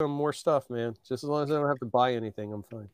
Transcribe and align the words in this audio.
some 0.00 0.10
more 0.10 0.32
stuff, 0.32 0.68
man. 0.70 0.96
Just 1.08 1.22
as 1.22 1.30
long 1.30 1.44
as 1.44 1.50
I 1.52 1.54
don't 1.54 1.68
have 1.68 1.78
to 1.78 1.86
buy 1.86 2.14
anything, 2.14 2.52
I'm 2.52 2.64
fine. 2.64 2.88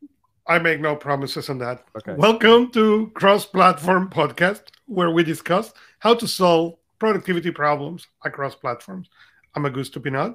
I 0.47 0.58
make 0.58 0.81
no 0.81 0.95
promises 0.95 1.49
on 1.49 1.57
that. 1.58 1.83
Okay. 1.96 2.12
Welcome 2.12 2.71
to 2.73 3.11
Cross 3.15 3.46
Platform 3.46 4.11
Podcast, 4.11 4.65
where 4.84 5.10
we 5.10 5.25
discuss 5.25 5.73
how 6.00 6.13
to 6.15 6.28
solve 6.28 6.75
productivity 6.99 7.50
problems 7.52 8.07
across 8.23 8.55
platforms. 8.55 9.09
I'm 9.55 9.62
Augusto 9.62 10.02
Pinaud. 10.02 10.34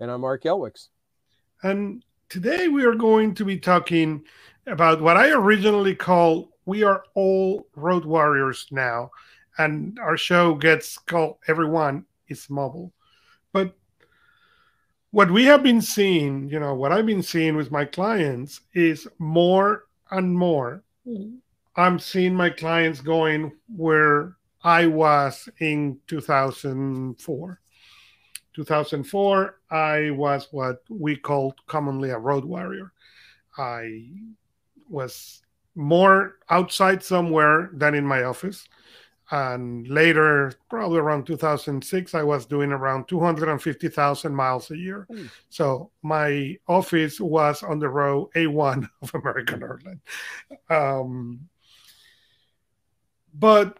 And 0.00 0.10
I'm 0.10 0.22
Art 0.22 0.42
Gelwicks. 0.42 0.88
And 1.62 2.04
today 2.28 2.68
we 2.68 2.84
are 2.84 2.94
going 2.94 3.34
to 3.36 3.44
be 3.46 3.56
talking 3.56 4.22
about 4.66 5.00
what 5.00 5.16
I 5.16 5.30
originally 5.30 5.94
called 5.94 6.48
We 6.66 6.82
Are 6.82 7.04
All 7.14 7.66
Road 7.74 8.04
Warriors 8.04 8.66
Now. 8.70 9.12
And 9.56 9.98
our 9.98 10.18
show 10.18 10.56
gets 10.56 10.98
called 10.98 11.38
Everyone 11.48 12.04
is 12.28 12.50
Mobile. 12.50 12.92
But 13.54 13.74
what 15.12 15.30
we 15.30 15.44
have 15.44 15.62
been 15.62 15.82
seeing, 15.82 16.48
you 16.48 16.58
know, 16.58 16.74
what 16.74 16.90
I've 16.90 17.06
been 17.06 17.22
seeing 17.22 17.54
with 17.54 17.70
my 17.70 17.84
clients 17.84 18.62
is 18.74 19.06
more 19.18 19.84
and 20.10 20.36
more. 20.36 20.82
I'm 21.76 21.98
seeing 21.98 22.34
my 22.34 22.48
clients 22.48 23.00
going 23.02 23.52
where 23.76 24.36
I 24.64 24.86
was 24.86 25.48
in 25.60 26.00
2004. 26.06 27.60
2004, 28.54 29.58
I 29.70 30.10
was 30.10 30.48
what 30.50 30.82
we 30.88 31.16
called 31.16 31.54
commonly 31.66 32.10
a 32.10 32.18
road 32.18 32.44
warrior. 32.44 32.92
I 33.58 34.08
was 34.88 35.42
more 35.74 36.36
outside 36.48 37.02
somewhere 37.02 37.70
than 37.74 37.94
in 37.94 38.06
my 38.06 38.24
office. 38.24 38.66
And 39.32 39.88
later, 39.88 40.52
probably 40.68 40.98
around 40.98 41.26
2006, 41.26 42.14
I 42.14 42.22
was 42.22 42.44
doing 42.44 42.70
around 42.70 43.08
250,000 43.08 44.34
miles 44.34 44.70
a 44.70 44.76
year. 44.76 45.06
Mm. 45.10 45.30
So 45.48 45.90
my 46.02 46.58
office 46.68 47.18
was 47.18 47.62
on 47.62 47.78
the 47.78 47.88
row 47.88 48.30
A1 48.36 48.86
of 49.02 49.14
American 49.14 49.62
Airlines. 49.62 50.02
Um, 50.68 51.48
but 53.32 53.78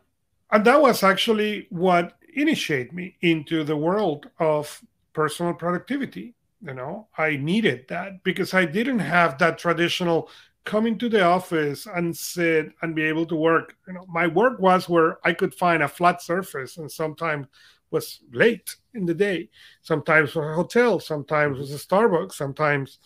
and 0.50 0.64
that 0.64 0.81
was 0.81 1.03
actually 1.03 1.66
what 1.69 2.16
initiated 2.34 2.94
me 2.94 3.16
into 3.20 3.62
the 3.62 3.77
world 3.77 4.31
of 4.39 4.83
personal 5.12 5.53
productivity. 5.53 6.34
You 6.62 6.72
know, 6.72 7.09
I 7.19 7.37
needed 7.37 7.89
that 7.89 8.25
because 8.25 8.55
I 8.55 8.64
didn't 8.64 9.00
have 9.00 9.37
that 9.39 9.59
traditional 9.59 10.31
come 10.64 10.86
into 10.86 11.08
the 11.08 11.22
office 11.22 11.86
and 11.86 12.16
sit 12.16 12.72
and 12.82 12.94
be 12.94 13.02
able 13.02 13.27
to 13.27 13.34
work. 13.34 13.77
You 13.86 13.94
know, 13.94 14.06
my 14.08 14.27
work 14.27 14.60
was 14.60 14.88
where 14.88 15.19
I 15.24 15.32
could 15.32 15.54
find 15.54 15.82
a 15.82 15.88
flat 15.88 16.22
surface 16.22 16.77
and 16.77 16.91
sometimes 16.91 17.46
was 17.91 18.20
late 18.32 18.77
in 18.94 19.04
the 19.04 19.14
day. 19.14 19.50
Sometimes 19.82 20.34
was 20.34 20.46
a 20.46 20.54
hotel, 20.54 21.00
sometimes 21.00 21.58
was 21.58 21.72
a 21.72 21.78
Starbucks, 21.78 22.32
sometimes, 22.32 22.98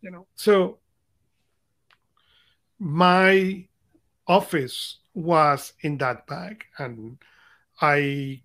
you 0.00 0.10
know. 0.10 0.26
So 0.34 0.78
my 2.78 3.66
office 4.26 4.98
was 5.14 5.72
in 5.80 5.98
that 5.98 6.26
bag 6.26 6.64
and 6.78 7.18
I 7.80 8.42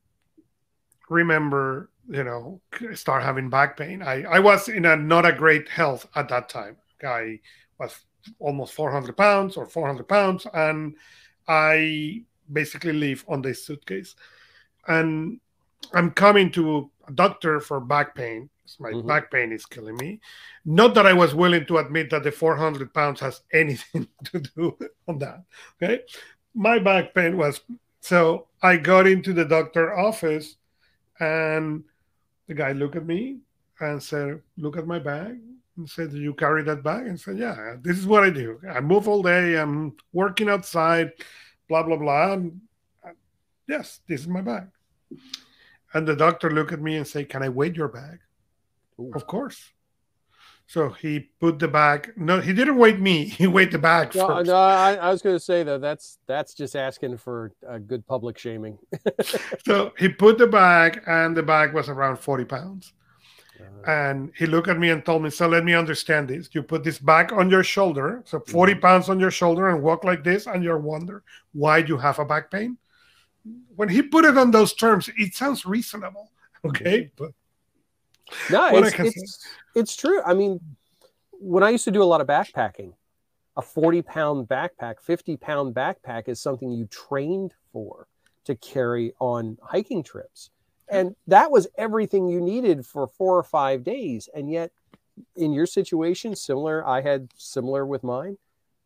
remember, 1.10 1.90
you 2.10 2.24
know, 2.24 2.62
start 2.94 3.24
having 3.24 3.50
back 3.50 3.78
pain. 3.78 4.02
I, 4.02 4.24
I 4.24 4.40
was 4.40 4.70
in 4.70 4.86
a 4.86 4.96
not 4.96 5.26
a 5.26 5.34
great 5.34 5.70
health 5.70 6.08
at 6.16 6.30
that 6.30 6.50
time. 6.50 6.78
I 7.06 7.40
was 7.78 8.00
almost 8.40 8.74
400 8.74 9.16
pounds 9.18 9.58
or 9.58 9.66
400 9.66 10.08
pounds 10.08 10.48
and 10.54 10.96
I 11.48 12.24
basically 12.52 12.94
live 12.94 13.26
on 13.28 13.42
this 13.42 13.66
suitcase. 13.66 14.16
And 14.88 15.40
I'm 15.94 16.12
coming 16.12 16.52
to 16.52 16.90
a 17.08 17.12
doctor 17.12 17.60
for 17.60 17.80
back 17.80 18.16
pain. 18.16 18.50
My 18.80 18.92
Mhm. 18.92 19.08
back 19.08 19.30
pain 19.30 19.52
is 19.52 19.66
killing 19.66 19.96
me. 19.98 20.22
Not 20.66 20.96
that 20.96 21.06
I 21.06 21.14
was 21.14 21.36
willing 21.36 21.66
to 21.66 21.78
admit 21.78 22.10
that 22.12 22.24
the 22.24 22.32
400 22.32 22.94
pounds 22.94 23.20
has 23.20 23.42
anything 23.54 24.08
to 24.26 24.40
do 24.40 24.78
on 25.08 25.18
that. 25.20 25.44
Okay. 25.82 26.04
My 26.56 26.80
back 26.80 27.14
pain 27.14 27.38
was 27.38 27.62
so 28.00 28.48
I 28.62 28.78
got 28.78 29.08
into 29.08 29.34
the 29.34 29.46
doctor 29.46 29.98
office 29.98 30.58
and 31.20 31.84
the 32.48 32.54
guy 32.54 32.72
looked 32.72 32.96
at 32.96 33.06
me 33.06 33.40
and 33.80 34.02
said, 34.02 34.42
Look 34.58 34.78
at 34.78 34.88
my 34.88 35.00
bag. 35.00 35.40
And 35.78 35.90
said, 35.90 36.12
Do 36.12 36.18
you 36.20 36.34
carry 36.34 36.64
that 36.64 36.84
bag? 36.84 37.08
And 37.08 37.20
said, 37.20 37.38
Yeah, 37.38 37.76
this 37.82 37.98
is 37.98 38.06
what 38.06 38.24
I 38.24 38.30
do. 38.30 38.60
I 38.70 38.80
move 38.80 39.08
all 39.08 39.24
day. 39.24 39.56
I'm 39.60 39.96
working 40.12 40.50
outside, 40.50 41.12
blah, 41.68 41.84
blah, 41.84 41.98
blah. 41.98 42.34
And 42.34 42.62
uh, 43.04 43.10
yes, 43.68 44.00
this 44.08 44.22
is 44.22 44.28
my 44.28 44.42
bag. 44.42 44.68
And 45.94 46.08
the 46.08 46.16
doctor 46.16 46.50
looked 46.52 46.74
at 46.74 46.82
me 46.82 46.98
and 46.98 47.08
said, 47.08 47.30
Can 47.30 47.42
I 47.44 47.50
weigh 47.50 47.72
your 47.72 47.88
bag? 47.88 48.20
Ooh. 49.00 49.12
Of 49.16 49.26
course. 49.26 49.72
So 50.68 50.90
he 50.90 51.30
put 51.42 51.60
the 51.60 51.68
bag. 51.68 52.14
No, 52.16 52.40
he 52.40 52.54
didn't 52.54 52.78
weigh 52.78 52.96
me. 52.96 53.26
He 53.38 53.48
weighed 53.48 53.72
the 53.72 53.80
bag 53.80 54.16
No, 54.16 54.28
first. 54.28 54.48
no 54.48 54.56
I, 54.56 54.94
I 54.96 55.10
was 55.12 55.22
going 55.22 55.36
to 55.36 55.40
say 55.40 55.64
though 55.64 55.78
that's 55.78 56.20
that's 56.26 56.54
just 56.54 56.76
asking 56.76 57.18
for 57.18 57.52
a 57.68 57.80
good 57.80 58.06
public 58.08 58.38
shaming. 58.38 58.78
So 59.66 59.94
he 59.98 60.10
put 60.10 60.38
the 60.38 60.48
bag, 60.48 61.02
and 61.08 61.36
the 61.36 61.44
bag 61.44 61.74
was 61.74 61.90
around 61.90 62.18
40 62.18 62.46
pounds. 62.46 62.94
Uh, 63.86 63.92
And 63.92 64.32
he 64.38 64.46
looked 64.46 64.68
at 64.68 64.78
me 64.78 64.90
and 64.90 65.06
told 65.06 65.24
me, 65.24 65.30
So 65.30 65.48
let 65.48 65.64
me 65.64 65.74
understand 65.74 66.30
this. 66.30 66.50
You 66.54 66.64
put 66.64 66.84
this 66.84 67.00
back 67.00 67.32
on 67.32 67.50
your 67.50 67.64
shoulder, 67.64 68.22
so 68.26 68.40
40 68.40 68.76
pounds 68.76 69.10
on 69.10 69.20
your 69.20 69.32
shoulder, 69.32 69.70
and 69.70 69.82
walk 69.82 70.04
like 70.04 70.24
this, 70.24 70.48
and 70.48 70.64
you're 70.64 70.80
wonder 70.80 71.24
why 71.54 71.82
do 71.82 71.90
you 71.90 71.98
have 71.98 72.20
a 72.20 72.26
back 72.26 72.50
pain. 72.52 72.78
When 73.76 73.90
he 73.90 74.02
put 74.02 74.26
it 74.26 74.38
on 74.38 74.52
those 74.52 74.74
terms, 74.74 75.10
it 75.18 75.36
sounds 75.36 75.66
reasonable. 75.66 76.32
Okay. 76.66 77.12
But 77.18 77.32
no, 78.50 78.70
it's, 78.78 78.98
it's 78.98 79.48
it's 79.76 79.96
true. 79.96 80.22
I 80.24 80.34
mean, 80.34 80.60
when 81.32 81.64
I 81.64 81.72
used 81.72 81.84
to 81.86 81.92
do 81.92 82.02
a 82.02 82.06
lot 82.06 82.22
of 82.22 82.28
backpacking, 82.28 82.94
a 83.58 83.62
40 83.62 84.02
pound 84.02 84.48
backpack, 84.48 85.02
50 85.02 85.36
pound 85.38 85.76
backpack 85.76 86.30
is 86.30 86.42
something 86.42 86.72
you 86.72 86.86
trained 86.86 87.54
for 87.72 88.08
to 88.46 88.56
carry 88.56 89.14
on 89.20 89.58
hiking 89.62 90.04
trips. 90.04 90.52
And 90.94 91.16
that 91.28 91.52
was 91.52 91.68
everything 91.78 92.28
you 92.28 92.40
needed 92.40 92.86
for 92.86 93.08
four 93.08 93.38
or 93.38 93.44
five 93.44 93.84
days. 93.84 94.30
And 94.34 94.50
yet, 94.52 94.72
in 95.36 95.54
your 95.54 95.66
situation, 95.66 96.36
similar, 96.36 96.86
I 96.88 97.02
had 97.02 97.30
similar 97.36 97.86
with 97.86 98.04
mine, 98.04 98.38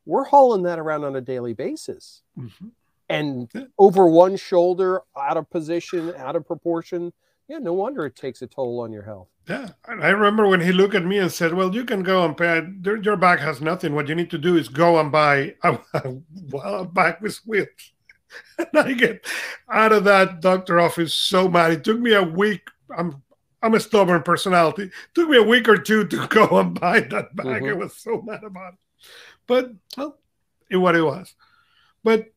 we're 0.05 0.25
hauling 0.25 0.63
that 0.63 0.79
around 0.79 1.03
on 1.03 1.15
a 1.15 1.21
daily 1.21 1.53
basis. 1.53 2.23
Mhm. 2.37 2.71
And 3.09 3.69
over 3.77 4.07
one 4.07 4.35
shoulder, 4.35 5.01
out 5.15 5.37
of 5.37 5.49
position, 5.49 6.13
out 6.15 6.35
of 6.35 6.45
proportion. 6.45 7.13
Yeah, 7.47 7.59
no 7.59 7.71
wonder 7.71 8.05
it 8.05 8.17
takes 8.17 8.41
a 8.41 8.47
toll 8.47 8.81
on 8.81 8.91
your 8.91 9.03
health. 9.03 9.29
Yeah, 9.47 9.69
and 9.87 10.03
I 10.03 10.09
remember 10.09 10.45
when 10.45 10.59
he 10.59 10.73
looked 10.73 10.95
at 10.95 11.05
me 11.05 11.17
and 11.17 11.31
said, 11.31 11.53
"Well, 11.53 11.73
you 11.73 11.85
can 11.85 12.03
go 12.03 12.25
and 12.25 12.35
pay. 12.35 12.67
Your 12.83 13.15
bag 13.15 13.39
has 13.39 13.61
nothing. 13.61 13.95
What 13.95 14.09
you 14.09 14.15
need 14.15 14.29
to 14.31 14.37
do 14.37 14.57
is 14.57 14.67
go 14.67 14.99
and 14.99 15.09
buy 15.09 15.55
a, 15.63 15.79
a 16.65 16.85
bag 16.85 17.21
with 17.21 17.37
wheels." 17.45 17.93
And 18.57 18.67
I 18.73 18.93
get 18.93 19.25
out 19.71 19.91
of 19.93 20.03
that 20.05 20.41
doctor 20.41 20.79
office 20.79 21.13
so 21.13 21.47
mad. 21.47 21.71
It 21.71 21.83
took 21.83 21.99
me 21.99 22.13
a 22.13 22.23
week. 22.23 22.69
I'm 22.95 23.21
I'm 23.63 23.73
a 23.73 23.79
stubborn 23.79 24.21
personality. 24.23 24.83
It 24.83 24.91
took 25.15 25.29
me 25.29 25.37
a 25.37 25.43
week 25.43 25.67
or 25.67 25.77
two 25.77 26.05
to 26.07 26.27
go 26.29 26.59
and 26.59 26.79
buy 26.79 27.01
that 27.01 27.35
bag. 27.35 27.47
I 27.47 27.59
Mhm. 27.59 27.77
was 27.79 27.95
so 27.95 28.21
mad 28.21 28.43
about 28.43 28.73
it, 28.73 28.79
but 29.47 29.71
well, 29.97 30.17
it 30.69 30.77
what 30.77 30.95
it 30.95 31.01
was. 31.01 31.33
But 32.03 32.27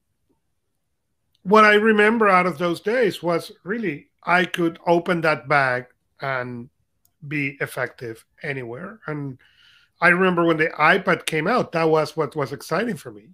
what 1.42 1.64
I 1.64 1.74
remember 1.74 2.28
out 2.28 2.46
of 2.46 2.58
those 2.58 2.80
days 2.80 3.22
was 3.22 3.52
really 3.64 4.08
I 4.22 4.44
could 4.44 4.78
open 4.86 5.22
that 5.22 5.48
bag 5.48 5.86
and 6.20 6.68
be 7.26 7.56
effective 7.60 8.24
anywhere. 8.42 9.00
And 9.06 9.38
I 10.00 10.08
remember 10.08 10.44
when 10.44 10.56
the 10.58 10.68
iPad 10.68 11.26
came 11.26 11.46
out, 11.46 11.72
that 11.72 11.88
was 11.88 12.16
what 12.16 12.36
was 12.36 12.52
exciting 12.52 12.96
for 12.96 13.10
me. 13.12 13.30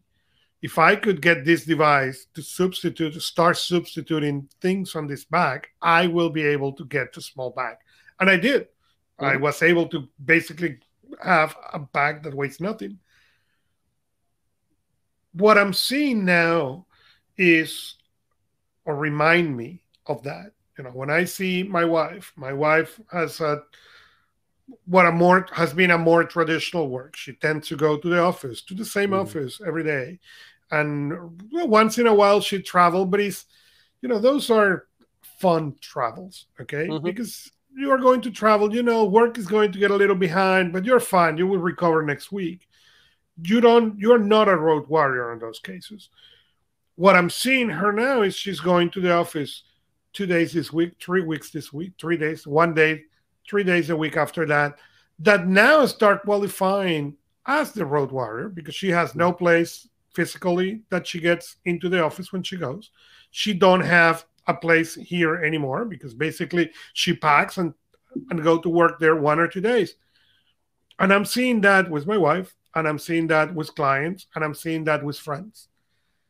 If 0.62 0.78
I 0.78 0.96
could 0.96 1.20
get 1.20 1.44
this 1.44 1.64
device 1.64 2.26
to 2.34 2.42
substitute, 2.42 3.20
start 3.22 3.56
substituting 3.56 4.48
things 4.60 4.96
on 4.96 5.06
this 5.06 5.24
bag, 5.24 5.68
I 5.82 6.06
will 6.06 6.30
be 6.30 6.42
able 6.42 6.72
to 6.72 6.84
get 6.84 7.12
to 7.12 7.20
small 7.20 7.50
bag. 7.50 7.76
And 8.18 8.30
I 8.30 8.36
did. 8.36 8.68
I 9.18 9.36
Mhm. 9.36 9.40
was 9.40 9.62
able 9.62 9.88
to 9.88 10.08
basically 10.24 10.80
have 11.22 11.56
a 11.72 11.78
bag 11.78 12.22
that 12.22 12.34
weighs 12.34 12.60
nothing. 12.60 12.98
What 15.32 15.58
I'm 15.58 15.74
seeing 15.74 16.24
now 16.24 16.86
is, 17.36 17.96
or 18.84 18.96
remind 18.96 19.56
me 19.56 19.84
of 20.06 20.22
that. 20.22 20.52
You 20.78 20.84
know, 20.84 20.90
when 20.90 21.10
I 21.10 21.24
see 21.24 21.62
my 21.62 21.84
wife, 21.84 22.32
my 22.36 22.52
wife 22.52 23.00
has 23.12 23.40
a 23.40 23.62
what 24.84 25.06
a 25.06 25.12
more 25.12 25.46
has 25.52 25.72
been 25.72 25.90
a 25.90 25.98
more 25.98 26.24
traditional 26.24 26.88
work. 26.88 27.16
She 27.16 27.32
tends 27.34 27.68
to 27.68 27.76
go 27.76 27.96
to 27.96 28.08
the 28.08 28.20
office, 28.20 28.62
to 28.62 28.74
the 28.74 28.84
same 28.84 29.10
Mhm. 29.10 29.20
office 29.20 29.60
every 29.64 29.84
day, 29.84 30.18
and 30.70 31.12
once 31.52 31.98
in 31.98 32.06
a 32.06 32.14
while 32.14 32.40
she 32.40 32.60
travel, 32.60 33.06
but 33.06 33.20
it's 33.20 33.46
you 34.00 34.08
know 34.08 34.18
those 34.18 34.50
are 34.50 34.86
fun 35.40 35.74
travels, 35.80 36.46
okay? 36.60 36.88
Mhm. 36.88 37.04
Because 37.04 37.52
you 37.74 37.90
are 37.90 37.98
going 37.98 38.22
to 38.22 38.30
travel, 38.30 38.74
you 38.74 38.82
know, 38.82 39.04
work 39.04 39.38
is 39.38 39.46
going 39.46 39.70
to 39.72 39.78
get 39.78 39.90
a 39.90 39.96
little 39.96 40.16
behind, 40.16 40.72
but 40.72 40.84
you're 40.84 41.00
fine. 41.00 41.36
You 41.36 41.46
will 41.46 41.58
recover 41.58 42.02
next 42.02 42.32
week. 42.32 42.66
You 43.42 43.60
don't. 43.60 43.98
You're 43.98 44.18
not 44.18 44.48
a 44.48 44.56
road 44.56 44.88
warrior 44.88 45.32
in 45.32 45.38
those 45.38 45.58
cases. 45.58 46.08
What 46.94 47.14
I'm 47.16 47.28
seeing 47.28 47.68
her 47.68 47.92
now 47.92 48.22
is 48.22 48.34
she's 48.34 48.60
going 48.60 48.90
to 48.92 49.00
the 49.00 49.12
office 49.12 49.64
two 50.14 50.24
days 50.26 50.54
this 50.54 50.72
week, 50.72 50.94
three 50.98 51.22
weeks 51.22 51.50
this 51.50 51.70
week, 51.70 51.92
three 51.98 52.16
days, 52.16 52.46
one 52.46 52.72
day, 52.72 53.04
three 53.48 53.64
days 53.64 53.90
a 53.90 53.96
week 53.96 54.16
after 54.16 54.46
that. 54.46 54.78
that 55.18 55.46
now 55.46 55.86
start 55.86 56.22
qualifying 56.22 57.16
as 57.46 57.72
the 57.72 57.86
road 57.86 58.10
warrior 58.10 58.48
because 58.48 58.74
she 58.74 58.90
has 58.90 59.14
no 59.14 59.32
place 59.32 59.88
physically 60.14 60.82
that 60.90 61.06
she 61.06 61.20
gets 61.20 61.56
into 61.64 61.88
the 61.88 62.02
office 62.02 62.32
when 62.32 62.42
she 62.42 62.56
goes. 62.56 62.90
She 63.30 63.52
don't 63.52 63.80
have 63.80 64.26
a 64.46 64.54
place 64.54 64.94
here 64.94 65.36
anymore 65.36 65.84
because 65.84 66.14
basically 66.14 66.70
she 66.92 67.14
packs 67.14 67.58
and 67.58 67.74
and 68.30 68.42
go 68.42 68.58
to 68.58 68.68
work 68.68 68.98
there 68.98 69.16
one 69.16 69.38
or 69.38 69.48
two 69.48 69.60
days. 69.60 69.94
And 70.98 71.12
I'm 71.12 71.24
seeing 71.24 71.60
that 71.62 71.90
with 71.90 72.06
my 72.06 72.16
wife, 72.16 72.54
and 72.74 72.88
I'm 72.88 72.98
seeing 72.98 73.26
that 73.28 73.54
with 73.54 73.74
clients, 73.74 74.26
and 74.34 74.42
I'm 74.44 74.54
seeing 74.54 74.84
that 74.84 75.04
with 75.04 75.18
friends. 75.18 75.68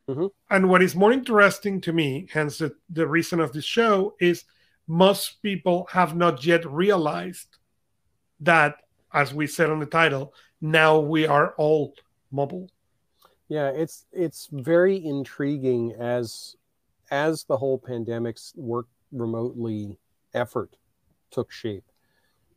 Mm-hmm. 0.08 0.26
And 0.50 0.68
what 0.68 0.82
is 0.82 0.94
more 0.94 1.12
interesting 1.12 1.80
to 1.82 1.92
me, 1.92 2.28
hence 2.32 2.58
the, 2.58 2.74
the 2.90 3.06
reason 3.06 3.40
of 3.40 3.52
this 3.52 3.64
show, 3.64 4.14
is 4.20 4.44
most 4.86 5.42
people 5.42 5.88
have 5.90 6.16
not 6.16 6.44
yet 6.44 6.64
realized 6.70 7.48
that, 8.40 8.76
as 9.12 9.34
we 9.34 9.46
said 9.46 9.70
on 9.70 9.80
the 9.80 9.86
title, 9.86 10.32
now 10.60 10.98
we 10.98 11.26
are 11.26 11.54
all 11.56 11.94
mobile. 12.30 12.68
Yeah, 13.48 13.68
it's 13.68 14.06
it's 14.12 14.48
very 14.50 15.04
intriguing 15.04 15.92
as 15.98 16.56
as 17.10 17.44
the 17.44 17.56
whole 17.56 17.78
pandemic's 17.78 18.52
work 18.56 18.86
remotely 19.12 19.98
effort 20.34 20.76
took 21.30 21.52
shape. 21.52 21.84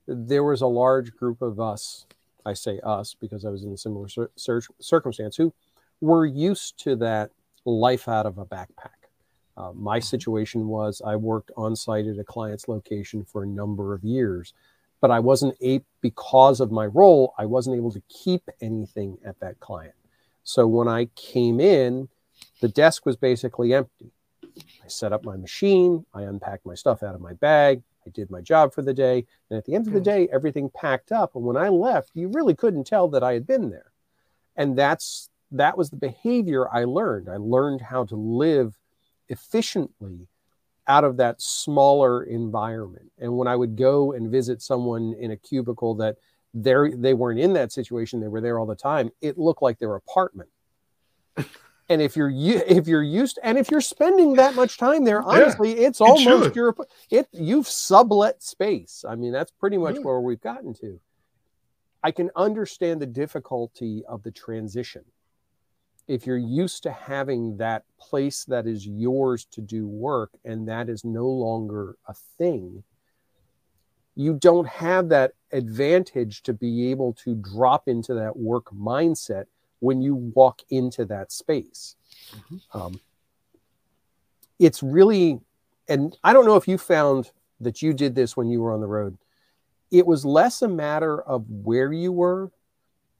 There 0.08 0.44
was 0.44 0.62
a 0.62 0.68
large 0.68 1.16
group 1.16 1.42
of 1.42 1.60
us, 1.60 2.08
I 2.46 2.54
say 2.54 2.80
us 2.84 3.16
because 3.20 3.46
I 3.46 3.50
was 3.50 3.64
in 3.64 3.72
a 3.72 3.78
similar 3.78 4.08
cir- 4.08 4.62
circumstance, 4.80 5.36
who 5.36 5.54
were 6.02 6.26
used 6.26 6.80
to 6.84 6.96
that 6.98 7.32
life 7.66 8.08
out 8.08 8.26
of 8.26 8.38
a 8.38 8.46
backpack. 8.46 8.99
Uh, 9.60 9.74
my 9.74 10.00
situation 10.00 10.70
was 10.70 11.02
I 11.06 11.18
worked 11.18 11.52
on 11.58 11.76
site 11.76 12.08
at 12.08 12.18
a 12.18 12.24
client's 12.24 12.70
location 12.70 13.26
for 13.26 13.44
a 13.44 13.48
number 13.48 13.94
of 13.94 14.06
years, 14.06 14.54
but 15.02 15.12
I 15.12 15.20
wasn't 15.20 15.58
able, 15.60 15.86
because 16.00 16.62
of 16.62 16.72
my 16.72 16.86
role, 16.86 17.34
I 17.38 17.46
wasn't 17.46 17.76
able 17.76 17.92
to 17.92 18.02
keep 18.08 18.44
anything 18.62 19.18
at 19.26 19.38
that 19.42 19.60
client. 19.60 19.96
So 20.46 20.66
when 20.66 20.88
I 20.88 21.10
came 21.16 21.60
in, 21.60 22.08
the 22.62 22.70
desk 22.70 23.06
was 23.06 23.18
basically 23.18 23.74
empty. 23.74 24.12
I 24.84 24.88
set 24.88 25.12
up 25.12 25.26
my 25.26 25.36
machine, 25.36 26.06
I 26.14 26.22
unpacked 26.22 26.66
my 26.66 26.76
stuff 26.76 27.04
out 27.04 27.16
of 27.16 27.22
my 27.22 27.34
bag, 27.34 27.84
I 28.08 28.12
did 28.12 28.32
my 28.32 28.40
job 28.40 28.74
for 28.74 28.82
the 28.82 28.94
day. 28.94 29.26
And 29.50 29.58
at 29.58 29.66
the 29.66 29.76
end 29.76 29.88
of 29.88 29.94
the 29.94 30.02
day, 30.02 30.30
everything 30.32 30.70
packed 30.70 31.12
up. 31.12 31.36
And 31.36 31.44
when 31.44 31.58
I 31.58 31.68
left, 31.68 32.12
you 32.14 32.30
really 32.30 32.56
couldn't 32.56 32.88
tell 32.88 33.10
that 33.10 33.24
I 33.24 33.34
had 33.34 33.46
been 33.46 33.70
there. 33.70 33.92
And 34.56 34.78
that's 34.78 35.30
that 35.52 35.78
was 35.78 35.90
the 35.90 35.98
behavior 35.98 36.70
I 36.74 36.86
learned. 36.86 37.28
I 37.28 37.38
learned 37.38 37.82
how 37.82 38.06
to 38.06 38.16
live 38.16 38.79
efficiently 39.30 40.28
out 40.88 41.04
of 41.04 41.18
that 41.18 41.42
smaller 41.42 42.24
environment. 42.24 43.12
And 43.20 43.38
when 43.38 43.48
I 43.48 43.56
would 43.56 43.78
go 43.78 44.12
and 44.14 44.30
visit 44.30 44.62
someone 44.62 45.16
in 45.20 45.32
a 45.32 45.38
cubicle 45.38 45.96
that 45.96 46.18
they 46.54 46.74
they 46.96 47.14
weren't 47.14 47.40
in 47.40 47.54
that 47.54 47.72
situation, 47.72 48.20
they 48.20 48.28
were 48.28 48.42
there 48.42 48.60
all 48.60 48.66
the 48.66 48.76
time, 48.76 49.12
it 49.22 49.38
looked 49.38 49.62
like 49.62 49.78
their 49.78 49.96
apartment. 49.96 50.50
and 51.90 52.02
if 52.02 52.16
you're 52.16 52.32
if 52.32 52.88
you're 52.88 53.04
used 53.04 53.38
and 53.44 53.58
if 53.58 53.70
you're 53.70 53.82
spending 53.82 54.34
that 54.34 54.56
much 54.56 54.78
time 54.78 55.06
there 55.06 55.22
honestly 55.22 55.80
yeah, 55.80 55.88
it's 55.88 56.02
almost 56.02 56.48
it 56.48 56.56
your 56.56 56.76
it 57.12 57.28
you've 57.32 57.68
sublet 57.68 58.42
space. 58.42 59.06
I 59.08 59.16
mean 59.16 59.32
that's 59.32 59.52
pretty 59.52 59.78
much 59.78 60.00
where 60.00 60.20
we've 60.20 60.42
gotten 60.42 60.74
to. 60.76 61.00
I 62.02 62.12
can 62.12 62.32
understand 62.36 63.02
the 63.02 63.06
difficulty 63.06 64.04
of 64.08 64.24
the 64.24 64.32
transition 64.32 65.04
if 66.10 66.26
you're 66.26 66.38
used 66.38 66.84
to 66.84 66.92
having 66.92 67.56
that 67.58 67.86
place 68.00 68.44
that 68.46 68.68
is 68.68 68.86
yours 68.86 69.46
to 69.46 69.62
do 69.62 69.88
work 69.88 70.32
and 70.44 70.68
that 70.68 70.90
is 70.90 71.06
no 71.06 71.28
longer 71.28 71.96
a 72.08 72.14
thing 72.38 72.84
you 74.20 74.34
don't 74.34 74.68
have 74.68 75.08
that 75.08 75.32
advantage 75.54 76.44
to 76.44 76.52
be 76.52 76.92
able 76.92 77.14
to 77.14 77.36
drop 77.36 77.88
into 77.88 78.14
that 78.14 78.36
work 78.36 78.66
mindset 78.76 79.46
when 79.80 80.02
you 80.02 80.14
walk 80.14 80.62
into 80.72 81.06
that 81.06 81.32
space. 81.32 81.96
Mm-hmm. 82.36 82.78
Um, 82.78 83.00
it's 84.60 84.84
really, 84.84 85.40
and 85.88 86.18
I 86.22 86.34
don't 86.34 86.46
know 86.46 86.58
if 86.58 86.68
you 86.68 86.78
found 86.78 87.32
that 87.62 87.82
you 87.82 87.94
did 87.94 88.14
this 88.14 88.36
when 88.36 88.50
you 88.50 88.60
were 88.60 88.74
on 88.74 88.82
the 88.82 88.88
road. 88.88 89.18
It 89.90 90.06
was 90.06 90.26
less 90.26 90.62
a 90.64 90.68
matter 90.68 91.22
of 91.22 91.50
where 91.50 91.94
you 91.94 92.12
were, 92.12 92.52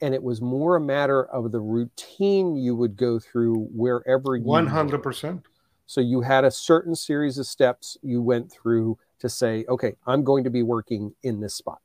and 0.02 0.14
it 0.14 0.24
was 0.24 0.42
more 0.42 0.76
a 0.76 0.82
matter 0.82 1.26
of 1.26 1.52
the 1.52 1.60
routine 1.60 2.56
you 2.56 2.76
would 2.76 2.96
go 2.96 3.20
through 3.20 3.68
wherever 3.74 4.36
you 4.36 4.46
100%. 4.46 5.34
Were. 5.34 5.44
So 5.86 6.02
you 6.02 6.22
had 6.22 6.46
a 6.46 6.52
certain 6.52 6.96
series 6.96 7.38
of 7.38 7.48
steps 7.48 7.98
you 8.02 8.22
went 8.22 8.52
through 8.52 8.98
to 9.20 9.30
say, 9.30 9.66
okay, 9.68 9.96
I'm 10.06 10.24
going 10.24 10.44
to 10.44 10.50
be 10.50 10.64
working 10.64 11.14
in 11.24 11.40
this 11.40 11.56
spot. 11.56 11.80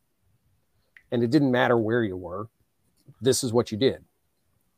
And 1.10 1.22
it 1.22 1.30
didn't 1.30 1.50
matter 1.50 1.78
where 1.78 2.04
you 2.04 2.16
were. 2.16 2.48
This 3.20 3.42
is 3.42 3.52
what 3.52 3.72
you 3.72 3.78
did. 3.78 4.04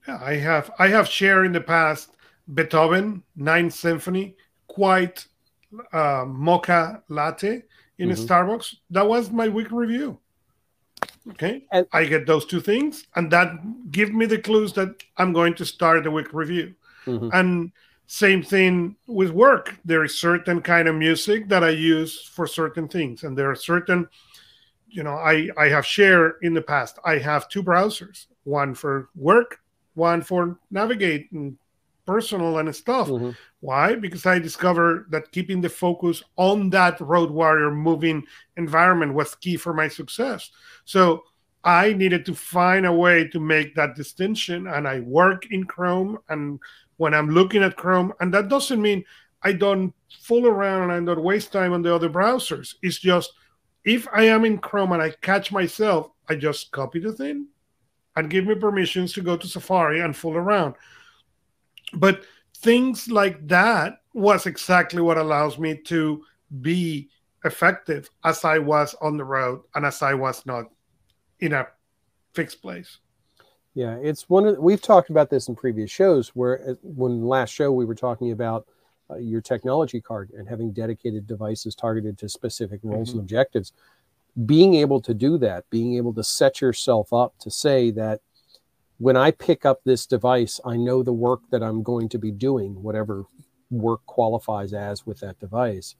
yeah 0.06 0.19
I 0.23 0.37
have 0.37 0.71
I 0.79 0.89
have 0.89 1.09
shared 1.09 1.47
in 1.47 1.53
the 1.53 1.61
past 1.61 2.17
Beethoven 2.53 3.23
Ninth 3.35 3.75
Symphony, 3.75 4.37
quite 4.69 5.27
uh, 5.93 6.25
mocha 6.27 7.03
latte 7.09 7.62
in 7.99 8.11
mm-hmm. 8.11 8.23
a 8.23 8.27
Starbucks. 8.27 8.77
That 8.91 9.09
was 9.09 9.31
my 9.31 9.49
week 9.49 9.71
review. 9.71 10.21
Okay, 11.31 11.64
and, 11.72 11.87
I 11.93 12.04
get 12.04 12.26
those 12.26 12.46
two 12.46 12.60
things, 12.60 13.06
and 13.16 13.31
that 13.32 13.50
give 13.90 14.12
me 14.12 14.26
the 14.26 14.38
clues 14.38 14.72
that 14.75 15.02
I'm 15.16 15.32
going 15.32 15.54
to 15.54 15.64
start 15.64 16.04
the 16.04 16.10
week 16.10 16.32
review. 16.32 16.75
Mm-hmm. 17.04 17.31
And 17.32 17.72
same 18.06 18.43
thing 18.43 18.96
with 19.08 19.31
work. 19.31 19.76
There 19.84 20.04
is 20.04 20.19
certain 20.19 20.62
kind 20.62 20.87
of 20.87 20.94
music 20.94 21.48
that 21.48 21.64
I 21.64 21.70
use 21.70 22.22
for 22.22 22.46
certain 22.46 22.87
things, 22.87 23.25
and 23.25 23.37
there 23.37 23.50
are 23.50 23.56
certain, 23.56 24.08
you 24.88 25.02
know, 25.02 25.14
I 25.14 25.50
I 25.56 25.69
have 25.69 25.84
shared 25.84 26.34
in 26.43 26.54
the 26.54 26.62
past. 26.62 26.98
I 27.04 27.19
have 27.19 27.48
two 27.48 27.62
browsers, 27.62 28.26
one 28.44 28.75
for 28.75 29.08
work 29.16 29.58
one 29.96 30.22
for 30.22 30.58
navigating 30.70 31.58
personal 32.06 32.58
and 32.58 32.75
stuff. 32.75 33.08
Mm-hmm. 33.08 33.31
Why? 33.61 33.94
Because 33.94 34.25
I 34.26 34.38
discovered 34.38 35.06
that 35.11 35.32
keeping 35.32 35.61
the 35.61 35.69
focus 35.69 36.23
on 36.37 36.70
that 36.70 37.00
road 37.00 37.31
warrior 37.31 37.70
moving 37.70 38.25
environment 38.56 39.14
was 39.14 39.35
key 39.35 39.56
for 39.56 39.75
my 39.75 39.88
success. 39.88 40.50
So 40.85 41.25
I 41.64 41.93
needed 41.93 42.25
to 42.26 42.35
find 42.35 42.87
a 42.87 42.93
way 42.93 43.26
to 43.29 43.41
make 43.41 43.75
that 43.75 43.97
distinction. 43.97 44.69
And 44.69 44.87
I 44.87 45.00
work 45.00 45.50
in 45.50 45.64
Chrome. 45.64 46.19
And 46.29 46.61
when 46.97 47.12
I'm 47.12 47.31
looking 47.31 47.62
at 47.62 47.76
Chrome, 47.76 48.12
and 48.20 48.32
that 48.32 48.49
doesn't 48.49 48.81
mean 48.81 49.05
I 49.43 49.53
don't 49.53 49.93
fool 50.20 50.47
around 50.47 50.91
and 50.91 50.93
I 51.11 51.14
don't 51.14 51.25
waste 51.25 51.53
time 51.53 51.73
on 51.73 51.82
the 51.82 51.94
other 51.94 52.08
browsers. 52.08 52.76
It's 52.82 52.99
just 52.99 53.32
if 53.85 54.06
I 54.12 54.25
am 54.25 54.44
in 54.44 54.58
Chrome 54.58 54.93
and 54.93 55.03
I 55.03 55.11
catch 55.11 55.53
myself, 55.53 56.11
I 56.29 56.35
just 56.35 56.73
copy 56.73 56.99
the 56.99 57.12
thing 57.12 57.49
and 58.17 58.31
give 58.31 58.47
me 58.47 58.55
permissions 58.55 59.13
to 59.13 59.20
go 59.20 59.36
to 59.36 59.46
Safari 59.46 60.01
and 60.01 60.17
fool 60.17 60.36
around. 60.36 60.75
But 61.96 62.22
things 62.58 63.08
like 63.08 63.46
that 63.48 64.00
was 64.15 64.46
exactly 64.46 65.03
what 65.03 65.19
allows 65.19 65.58
me 65.58 65.76
to 65.76 66.22
be 66.60 67.08
effective 67.44 68.08
as 68.24 68.44
I 68.44 68.58
was 68.58 68.94
on 69.00 69.17
the 69.17 69.24
road 69.24 69.62
and 69.74 69.84
as 69.84 70.03
I 70.03 70.15
was 70.15 70.44
not 70.46 70.67
in 71.41 71.53
a 71.53 71.67
fixed 72.34 72.62
place. 72.62 72.98
Yeah, 73.74 73.96
it's 74.03 74.29
one 74.29 74.46
of 74.46 74.58
we've 74.58 74.81
talked 74.81 75.10
about 75.10 75.29
this 75.29 75.48
in 75.48 75.55
previous 75.55 75.91
shows 75.91 76.31
where 76.31 76.70
uh, 76.70 76.74
when 76.82 77.26
last 77.26 77.50
show 77.50 77.70
we 77.72 77.84
were 77.84 77.94
talking 77.94 78.32
about 78.32 78.67
uh, 79.10 79.17
your 79.17 79.43
technology 79.43 80.00
card 80.00 80.31
and 80.31 80.48
having 80.48 80.72
dedicated 80.72 81.26
devices 81.26 81.74
targeted 81.74 82.17
to 82.19 82.29
specific 82.29 82.81
roles 82.82 83.10
mm-hmm. 83.10 83.19
and 83.19 83.24
objectives 83.26 83.72
being 84.44 84.74
able 84.74 85.00
to 85.00 85.15
do 85.15 85.38
that, 85.38 85.69
being 85.70 85.96
able 85.96 86.12
to 86.12 86.22
set 86.22 86.60
yourself 86.60 87.12
up 87.12 87.38
to 87.38 87.50
say 87.50 87.91
that 87.91 88.20
when 88.98 89.17
I 89.17 89.31
pick 89.31 89.67
up 89.67 89.82
this 89.84 90.06
device, 90.06 90.60
I 90.65 90.76
know 90.76 91.03
the 91.03 91.12
work 91.12 91.41
that 91.50 91.62
I'm 91.62 91.82
going 91.82 92.08
to 92.10 92.19
be 92.19 92.31
doing, 92.31 92.82
whatever 92.82 93.24
work 93.70 94.05
qualifies 94.06 94.72
as 94.72 95.05
with 95.05 95.20
that 95.20 95.38
device. 95.38 95.96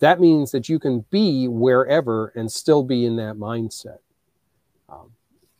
That 0.00 0.20
means 0.20 0.50
that 0.50 0.68
you 0.68 0.78
can 0.78 1.04
be 1.10 1.46
wherever 1.46 2.28
and 2.34 2.50
still 2.50 2.82
be 2.82 3.04
in 3.04 3.16
that 3.16 3.36
mindset. 3.36 3.98
Um, 4.88 5.12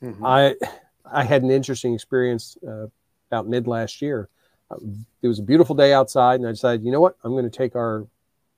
mm-hmm. 0.03 0.25
I 0.25 0.57
I 1.05 1.25
had 1.25 1.43
an 1.43 1.51
interesting 1.51 1.95
experience 1.95 2.57
uh, 2.67 2.87
about 3.31 3.47
mid 3.47 3.67
last 3.67 4.03
year. 4.03 4.29
Uh, 4.71 4.77
it 5.23 5.29
was 5.29 5.39
a 5.39 5.43
beautiful 5.43 5.75
day 5.75 5.93
outside, 5.93 6.41
and 6.41 6.49
I 6.49 6.53
decided, 6.53 6.85
you 6.85 6.91
know 6.91 7.01
what, 7.01 7.17
I'm 7.23 7.33
going 7.33 7.45
to 7.45 7.51
take 7.51 7.77
our 7.77 8.07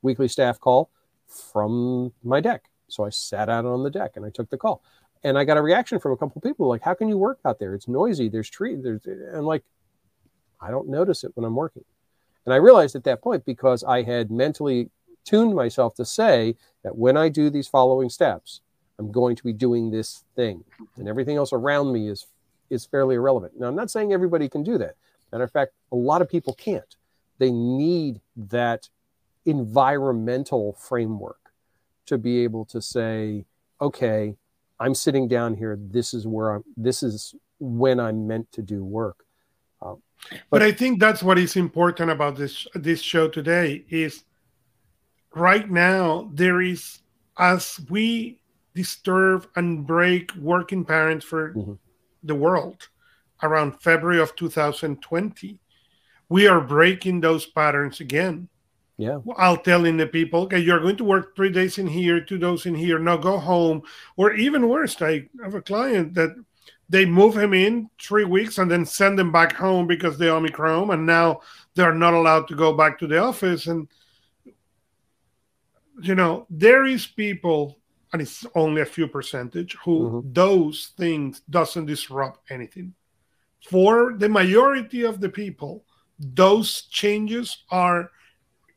weekly 0.03 0.29
staff 0.29 0.59
call 0.61 0.91
from 1.27 2.13
my 2.23 2.41
deck. 2.41 2.65
So 2.89 3.05
I 3.05 3.11
sat 3.11 3.49
out 3.49 3.67
on 3.67 3.83
the 3.83 3.91
deck 3.91 4.13
and 4.15 4.25
I 4.25 4.31
took 4.31 4.49
the 4.49 4.57
call. 4.57 4.83
And 5.25 5.37
I 5.39 5.45
got 5.45 5.57
a 5.57 5.63
reaction 5.63 5.99
from 5.99 6.13
a 6.13 6.17
couple 6.17 6.41
people 6.41 6.69
like, 6.69 6.83
how 6.83 6.95
can 6.95 7.09
you 7.09 7.19
work 7.19 7.39
out 7.45 7.59
there? 7.59 7.75
It's 7.75 7.89
noisy. 7.89 8.29
There's 8.29 8.51
trees. 8.51 8.83
There's, 8.83 9.05
and 9.07 9.45
like, 9.45 9.65
I 10.61 10.71
don't 10.71 10.89
notice 10.89 11.25
it 11.25 11.33
when 11.35 11.45
I'm 11.45 11.57
working. 11.57 11.85
And 12.45 12.55
I 12.55 12.59
realized 12.59 12.95
at 12.95 13.05
that 13.05 13.23
point 13.23 13.45
because 13.45 13.83
I 13.83 14.03
had 14.03 14.31
mentally 14.31 14.91
tuned 15.25 15.55
myself 15.55 15.95
to 15.97 16.05
say 16.05 16.55
that 16.85 16.97
when 16.97 17.17
I 17.17 17.29
do 17.29 17.51
these 17.51 17.67
following 17.67 18.09
steps, 18.09 18.61
I'm 18.99 19.13
going 19.13 19.37
to 19.37 19.45
be 19.45 19.53
doing 19.53 19.91
this 19.91 20.25
thing, 20.37 20.65
and 20.97 21.07
everything 21.07 21.37
else 21.37 21.53
around 21.53 21.93
me 21.93 22.09
is 22.09 22.27
is 22.71 22.87
fairly 22.87 23.15
irrelevant. 23.15 23.53
Now, 23.59 23.67
I'm 23.69 23.77
not 23.77 23.91
saying 23.91 24.13
everybody 24.13 24.49
can 24.49 24.63
do 24.63 24.79
that. 24.79 24.97
Matter 25.31 25.45
of 25.45 25.53
fact, 25.53 25.73
a 25.93 25.97
lot 25.97 26.23
of 26.23 26.29
people 26.29 26.55
can't. 26.55 26.97
They 27.39 27.53
need 27.53 28.21
that 28.37 28.89
environmental 29.45 30.73
framework 30.73 31.53
to 32.07 32.19
be 32.19 32.43
able 32.43 32.65
to 32.67 32.81
say, 32.81 33.45
okay, 33.81 34.35
I'm 34.79 34.95
sitting 34.95 35.29
down 35.29 35.55
here. 35.55 35.79
This 35.81 36.15
is 36.15 36.27
where 36.27 36.51
I'm. 36.51 36.65
This 36.77 37.03
is 37.03 37.35
when 37.59 37.99
I'm 38.01 38.27
meant 38.27 38.51
to 38.53 38.63
do 38.63 38.85
work. 38.85 39.25
Um, 39.81 40.03
but, 40.31 40.41
but 40.51 40.63
I 40.63 40.73
think 40.73 41.01
that's 41.01 41.23
what 41.23 41.39
is 41.39 41.57
important 41.57 42.11
about 42.11 42.37
this 42.37 42.67
this 42.75 43.01
show 43.01 43.29
today 43.29 43.85
is 43.89 44.25
right 45.35 45.71
now 45.71 46.31
there 46.33 46.61
is 46.61 47.01
as 47.39 47.81
we 47.91 48.41
disturb 48.75 49.49
and 49.57 49.87
break 49.87 50.35
working 50.37 50.85
parents 50.85 51.25
for 51.25 51.55
mm-hmm. 51.55 51.73
the 52.23 52.35
world 52.35 52.89
around 53.43 53.81
February 53.81 54.21
of 54.21 54.35
2020, 54.37 55.59
we 56.29 56.47
are 56.47 56.61
breaking 56.61 57.21
those 57.21 57.47
patterns 57.47 58.01
again. 58.01 58.49
Yeah. 58.99 59.19
I'll 59.37 59.59
telling 59.59 59.99
the 59.99 60.07
people, 60.07 60.43
okay, 60.43 60.59
you're 60.59 60.81
going 60.81 60.97
to 60.97 61.05
work 61.05 61.37
three 61.37 61.51
days 61.51 61.77
in 61.79 61.87
here, 61.87 62.21
two 62.21 62.39
days 62.39 62.65
in 62.65 62.75
here, 62.75 62.99
now 62.99 63.19
go 63.19 63.39
home. 63.39 63.83
Or 64.17 64.33
even 64.33 64.69
worse, 64.69 65.01
I 65.03 65.29
have 65.43 65.55
a 65.55 65.61
client 65.61 66.15
that 66.15 66.35
they 66.89 67.05
move 67.05 67.37
him 67.37 67.53
in 67.53 67.91
three 68.01 68.25
weeks 68.25 68.59
and 68.59 68.71
then 68.71 68.87
send 68.87 69.21
him 69.21 69.33
back 69.33 69.53
home 69.53 69.87
because 69.87 70.17
the 70.17 70.31
Omicron, 70.33 70.91
and 70.91 71.05
now 71.05 71.41
they're 71.75 71.95
not 71.95 72.15
allowed 72.15 72.49
to 72.49 72.55
go 72.55 72.73
back 72.73 72.99
to 72.99 73.07
the 73.07 73.19
office. 73.19 73.67
And 73.67 73.89
you 76.01 76.15
know, 76.15 76.47
there 76.49 76.87
is 76.87 77.07
people, 77.07 77.79
and 78.13 78.23
it's 78.23 78.47
only 78.55 78.83
a 78.83 78.87
few 78.87 79.09
percentage, 79.09 79.77
who 79.85 80.01
mm-hmm. 80.01 80.33
those 80.33 80.93
things 80.97 81.43
doesn't 81.51 81.87
disrupt 81.87 82.51
anything. 82.51 82.95
For 83.69 84.15
the 84.17 84.29
majority 84.29 85.03
of 85.03 85.21
the 85.21 85.29
people, 85.29 85.85
those 86.19 86.83
changes 86.83 87.65
are 87.71 88.11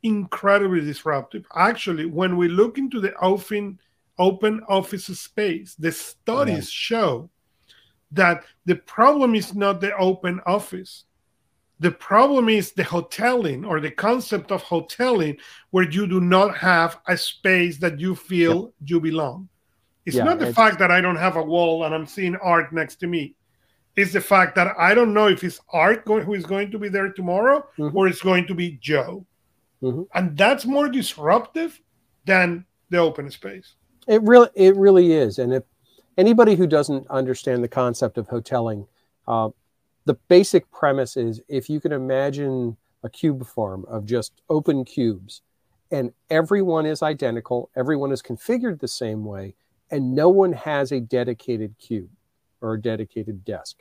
incredibly 0.04 0.82
disruptive. 0.82 1.46
Actually, 1.56 2.06
when 2.06 2.38
we 2.38 2.48
look 2.48 2.78
into 2.78 3.00
the 3.00 3.14
open 3.18 3.80
open 4.18 4.62
office 4.68 5.06
space, 5.06 5.76
the 5.76 5.92
studies 5.92 6.70
show 6.70 7.30
that 8.12 8.44
the 8.66 8.76
problem 8.76 9.36
is 9.36 9.56
not 9.56 9.80
the 9.82 9.96
open 9.96 10.42
office. 10.46 11.06
The 11.80 11.92
problem 11.92 12.50
is 12.50 12.74
the 12.74 12.84
hoteling 12.84 13.66
or 13.66 13.80
the 13.80 13.92
concept 13.92 14.52
of 14.52 14.64
hoteling 14.64 15.40
where 15.72 15.90
you 15.90 16.08
do 16.08 16.20
not 16.20 16.58
have 16.58 17.00
a 17.08 17.16
space 17.16 17.78
that 17.78 18.00
you 18.00 18.16
feel 18.16 18.74
yeah. 18.82 18.96
you 18.96 19.00
belong. 19.00 19.48
It's 20.06 20.18
yeah, 20.18 20.26
not 20.26 20.40
the 20.40 20.48
it's... 20.48 20.56
fact 20.56 20.80
that 20.80 20.92
I 20.92 21.00
don't 21.02 21.16
have 21.16 21.38
a 21.38 21.44
wall 21.44 21.86
and 21.86 21.96
I'm 21.96 22.06
seeing 22.06 22.36
art 22.38 22.74
next 22.74 22.98
to 22.98 23.08
me 23.08 23.36
It's 23.96 24.14
the 24.14 24.22
fact 24.22 24.56
that 24.56 24.76
I 24.78 24.94
don't 24.94 25.14
know 25.14 25.28
if 25.28 25.44
it's 25.44 25.60
Art 25.74 26.06
going, 26.06 26.24
who 26.24 26.34
is 26.34 26.46
going 26.46 26.72
to 26.72 26.80
be 26.80 26.88
there 26.90 27.12
tomorrow 27.12 27.68
mm-hmm. 27.78 27.98
or 27.98 28.08
it's 28.08 28.22
going 28.22 28.48
to 28.48 28.56
be 28.56 28.78
Joe. 28.82 29.26
Mm-hmm. 29.82 30.04
And 30.14 30.38
that's 30.38 30.66
more 30.66 30.90
disruptive 30.90 31.80
than 32.26 32.66
the 32.90 32.98
open 32.98 33.30
space. 33.32 33.76
It 34.08 34.22
really, 34.24 34.50
it 34.56 34.76
really 34.76 35.14
is. 35.14 35.40
And 35.40 35.54
if 35.54 35.64
anybody 36.18 36.56
who 36.56 36.68
doesn't 36.68 37.08
understand 37.10 37.64
the 37.64 37.68
concept 37.68 38.18
of 38.18 38.28
hoteling, 38.28 38.88
uh, 39.28 39.50
the 40.06 40.16
basic 40.28 40.70
premise 40.72 41.18
is 41.18 41.42
if 41.48 41.70
you 41.70 41.80
can 41.80 41.92
imagine 41.92 42.76
a 43.04 43.10
cube 43.10 43.46
farm 43.46 43.86
of 43.88 44.06
just 44.06 44.42
open 44.50 44.84
cubes 44.84 45.42
and 45.92 46.12
everyone 46.30 46.86
is 46.86 47.02
identical, 47.02 47.70
everyone 47.76 48.12
is 48.12 48.22
configured 48.22 48.80
the 48.80 48.88
same 48.88 49.26
way, 49.26 49.56
and 49.92 50.14
no 50.14 50.30
one 50.30 50.54
has 50.54 50.92
a 50.92 51.00
dedicated 51.00 51.76
cube 51.80 52.10
or 52.62 52.74
a 52.74 52.82
dedicated 52.82 53.44
desk. 53.44 53.78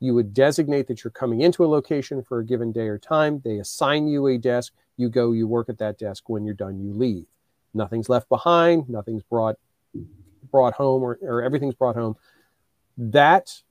You 0.00 0.14
would 0.14 0.32
designate 0.32 0.86
that 0.88 1.04
you're 1.04 1.10
coming 1.10 1.42
into 1.42 1.64
a 1.64 1.68
location 1.68 2.22
for 2.22 2.40
a 2.40 2.44
given 2.44 2.72
day 2.72 2.88
or 2.88 2.98
time. 2.98 3.42
They 3.44 3.58
assign 3.58 4.08
you 4.08 4.26
a 4.26 4.38
desk. 4.38 4.72
You 4.96 5.10
go, 5.10 5.32
you 5.32 5.46
work 5.46 5.68
at 5.68 5.78
that 5.78 5.98
desk. 5.98 6.28
When 6.28 6.44
you're 6.44 6.54
done, 6.54 6.80
you 6.80 6.94
leave. 6.94 7.26
Nothing's 7.74 8.08
left 8.08 8.28
behind. 8.30 8.88
Nothing's 8.88 9.22
brought 9.22 9.56
brought 10.50 10.74
home, 10.74 11.02
or, 11.02 11.18
or 11.22 11.42
everything's 11.42 11.74
brought 11.74 11.94
home. 11.94 12.16
That 12.96 13.62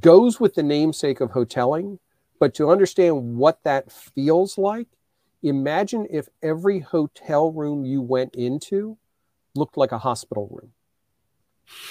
goes 0.00 0.38
with 0.38 0.54
the 0.54 0.62
namesake 0.62 1.20
of 1.20 1.30
hoteling. 1.30 1.98
But 2.38 2.54
to 2.54 2.70
understand 2.70 3.36
what 3.36 3.60
that 3.62 3.90
feels 3.92 4.58
like, 4.58 4.88
imagine 5.42 6.08
if 6.10 6.28
every 6.42 6.80
hotel 6.80 7.52
room 7.52 7.84
you 7.84 8.02
went 8.02 8.34
into 8.34 8.98
looked 9.54 9.76
like 9.76 9.92
a 9.92 9.98
hospital 9.98 10.48
room 10.50 10.72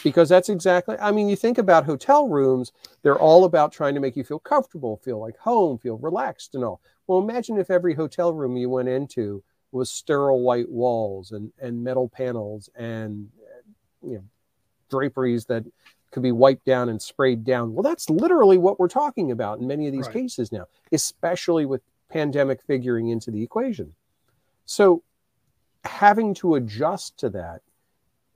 because 0.03 0.29
that's 0.29 0.49
exactly 0.49 0.95
i 0.99 1.11
mean 1.11 1.27
you 1.27 1.35
think 1.35 1.57
about 1.57 1.85
hotel 1.85 2.27
rooms 2.27 2.71
they're 3.01 3.19
all 3.19 3.45
about 3.45 3.71
trying 3.71 3.93
to 3.93 3.99
make 3.99 4.15
you 4.15 4.23
feel 4.23 4.39
comfortable 4.39 4.97
feel 4.97 5.19
like 5.19 5.37
home 5.37 5.77
feel 5.77 5.97
relaxed 5.97 6.55
and 6.55 6.63
all. 6.63 6.81
Well 7.07 7.19
imagine 7.19 7.57
if 7.57 7.69
every 7.69 7.93
hotel 7.93 8.33
room 8.33 8.55
you 8.57 8.69
went 8.69 8.89
into 8.89 9.43
was 9.71 9.91
sterile 9.91 10.41
white 10.41 10.69
walls 10.69 11.31
and 11.31 11.51
and 11.59 11.83
metal 11.83 12.09
panels 12.09 12.69
and 12.75 13.29
uh, 13.41 14.07
you 14.07 14.15
know 14.15 14.23
draperies 14.89 15.45
that 15.45 15.63
could 16.11 16.23
be 16.23 16.33
wiped 16.33 16.65
down 16.65 16.89
and 16.89 17.01
sprayed 17.01 17.45
down. 17.45 17.73
Well 17.73 17.83
that's 17.83 18.09
literally 18.09 18.57
what 18.57 18.79
we're 18.79 18.89
talking 18.89 19.31
about 19.31 19.59
in 19.59 19.67
many 19.67 19.87
of 19.87 19.93
these 19.93 20.07
right. 20.07 20.13
cases 20.13 20.51
now 20.51 20.65
especially 20.91 21.65
with 21.65 21.81
pandemic 22.09 22.61
figuring 22.61 23.09
into 23.09 23.31
the 23.31 23.41
equation. 23.41 23.93
So 24.65 25.03
having 25.85 26.33
to 26.35 26.55
adjust 26.55 27.17
to 27.19 27.29
that 27.29 27.61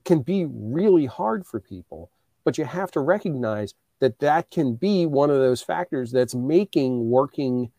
can 0.06 0.22
be 0.22 0.46
really 0.46 1.06
hard 1.06 1.46
for 1.46 1.60
people. 1.60 2.12
But 2.44 2.58
you 2.58 2.66
have 2.66 2.92
to 2.92 3.00
recognize 3.00 3.74
that 4.00 4.20
that 4.20 4.52
can 4.52 4.76
be 4.76 5.06
one 5.06 5.30
of 5.30 5.38
those 5.38 5.62
factors 5.62 6.12
that's 6.12 6.36
making 6.36 7.10
working 7.10 7.72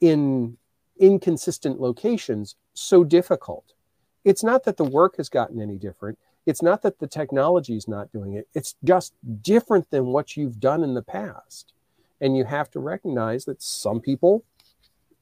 in 0.00 0.58
inconsistent 0.98 1.80
locations 1.80 2.56
so 2.74 3.02
difficult. 3.02 3.72
It's 4.24 4.44
not 4.44 4.64
that 4.64 4.76
the 4.76 4.84
work 4.84 5.16
has 5.16 5.28
gotten 5.28 5.60
any 5.60 5.78
different. 5.78 6.18
It's 6.44 6.62
not 6.62 6.82
that 6.82 6.98
the 6.98 7.06
technology 7.06 7.76
is 7.76 7.88
not 7.88 8.12
doing 8.12 8.34
it. 8.34 8.48
It's 8.52 8.74
just 8.84 9.14
different 9.42 9.90
than 9.90 10.06
what 10.06 10.36
you've 10.36 10.60
done 10.60 10.82
in 10.82 10.94
the 10.94 11.02
past. 11.02 11.72
And 12.20 12.36
you 12.36 12.44
have 12.44 12.70
to 12.72 12.80
recognize 12.80 13.44
that 13.46 13.62
some 13.62 14.00
people 14.00 14.44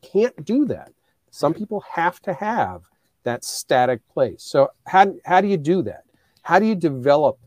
can't 0.02 0.44
do 0.44 0.64
that. 0.66 0.92
Some 1.30 1.54
people 1.54 1.84
have 1.92 2.20
to 2.22 2.32
have 2.32 2.82
that 3.24 3.44
static 3.44 4.00
place. 4.08 4.42
So 4.42 4.70
how, 4.86 5.14
how 5.24 5.40
do 5.40 5.48
you 5.48 5.56
do 5.56 5.82
that? 5.82 6.04
How 6.42 6.58
do 6.58 6.66
you 6.66 6.74
develop 6.74 7.38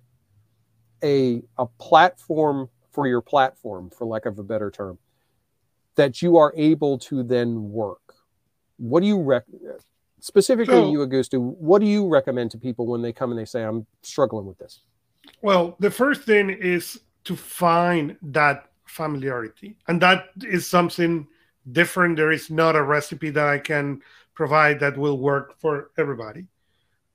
a, 1.04 1.42
a 1.58 1.66
platform 1.66 2.70
for 2.92 3.08
your 3.08 3.22
platform, 3.22 3.90
for 3.90 4.06
lack 4.06 4.26
of 4.26 4.38
a 4.40 4.44
better 4.44 4.70
term, 4.70 4.98
that 5.96 6.22
you 6.22 6.38
are 6.38 6.54
able 6.56 6.98
to 7.00 7.24
then 7.24 7.72
work? 7.72 8.16
What 8.78 9.02
do 9.02 9.08
you 9.08 9.22
rec- 9.22 9.46
specifically 10.20 10.76
so, 10.76 10.92
you, 10.92 11.00
Augusto? 11.00 11.40
What 11.40 11.80
do 11.80 11.88
you 11.88 12.08
recommend 12.08 12.52
to 12.52 12.58
people 12.58 12.88
when 12.88 13.02
they 13.02 13.14
come 13.14 13.32
and 13.32 13.40
they 13.40 13.46
say, 13.46 13.64
"I'm 13.64 13.86
struggling 14.02 14.46
with 14.46 14.58
this"? 14.58 14.82
Well, 15.42 15.76
the 15.80 15.92
first 15.92 16.24
thing 16.24 16.50
is 16.50 17.00
to 17.26 17.36
find 17.36 18.18
that 18.22 18.70
familiarity, 18.86 19.78
and 19.88 20.02
that 20.02 20.30
is 20.42 20.68
something 20.68 21.28
different. 21.72 22.18
There 22.18 22.32
is 22.32 22.50
not 22.50 22.76
a 22.76 22.84
recipe 22.84 23.30
that 23.32 23.48
I 23.48 23.60
can 23.60 24.02
provide 24.34 24.80
that 24.80 24.98
will 24.98 25.18
work 25.18 25.60
for 25.60 25.92
everybody. 25.98 26.48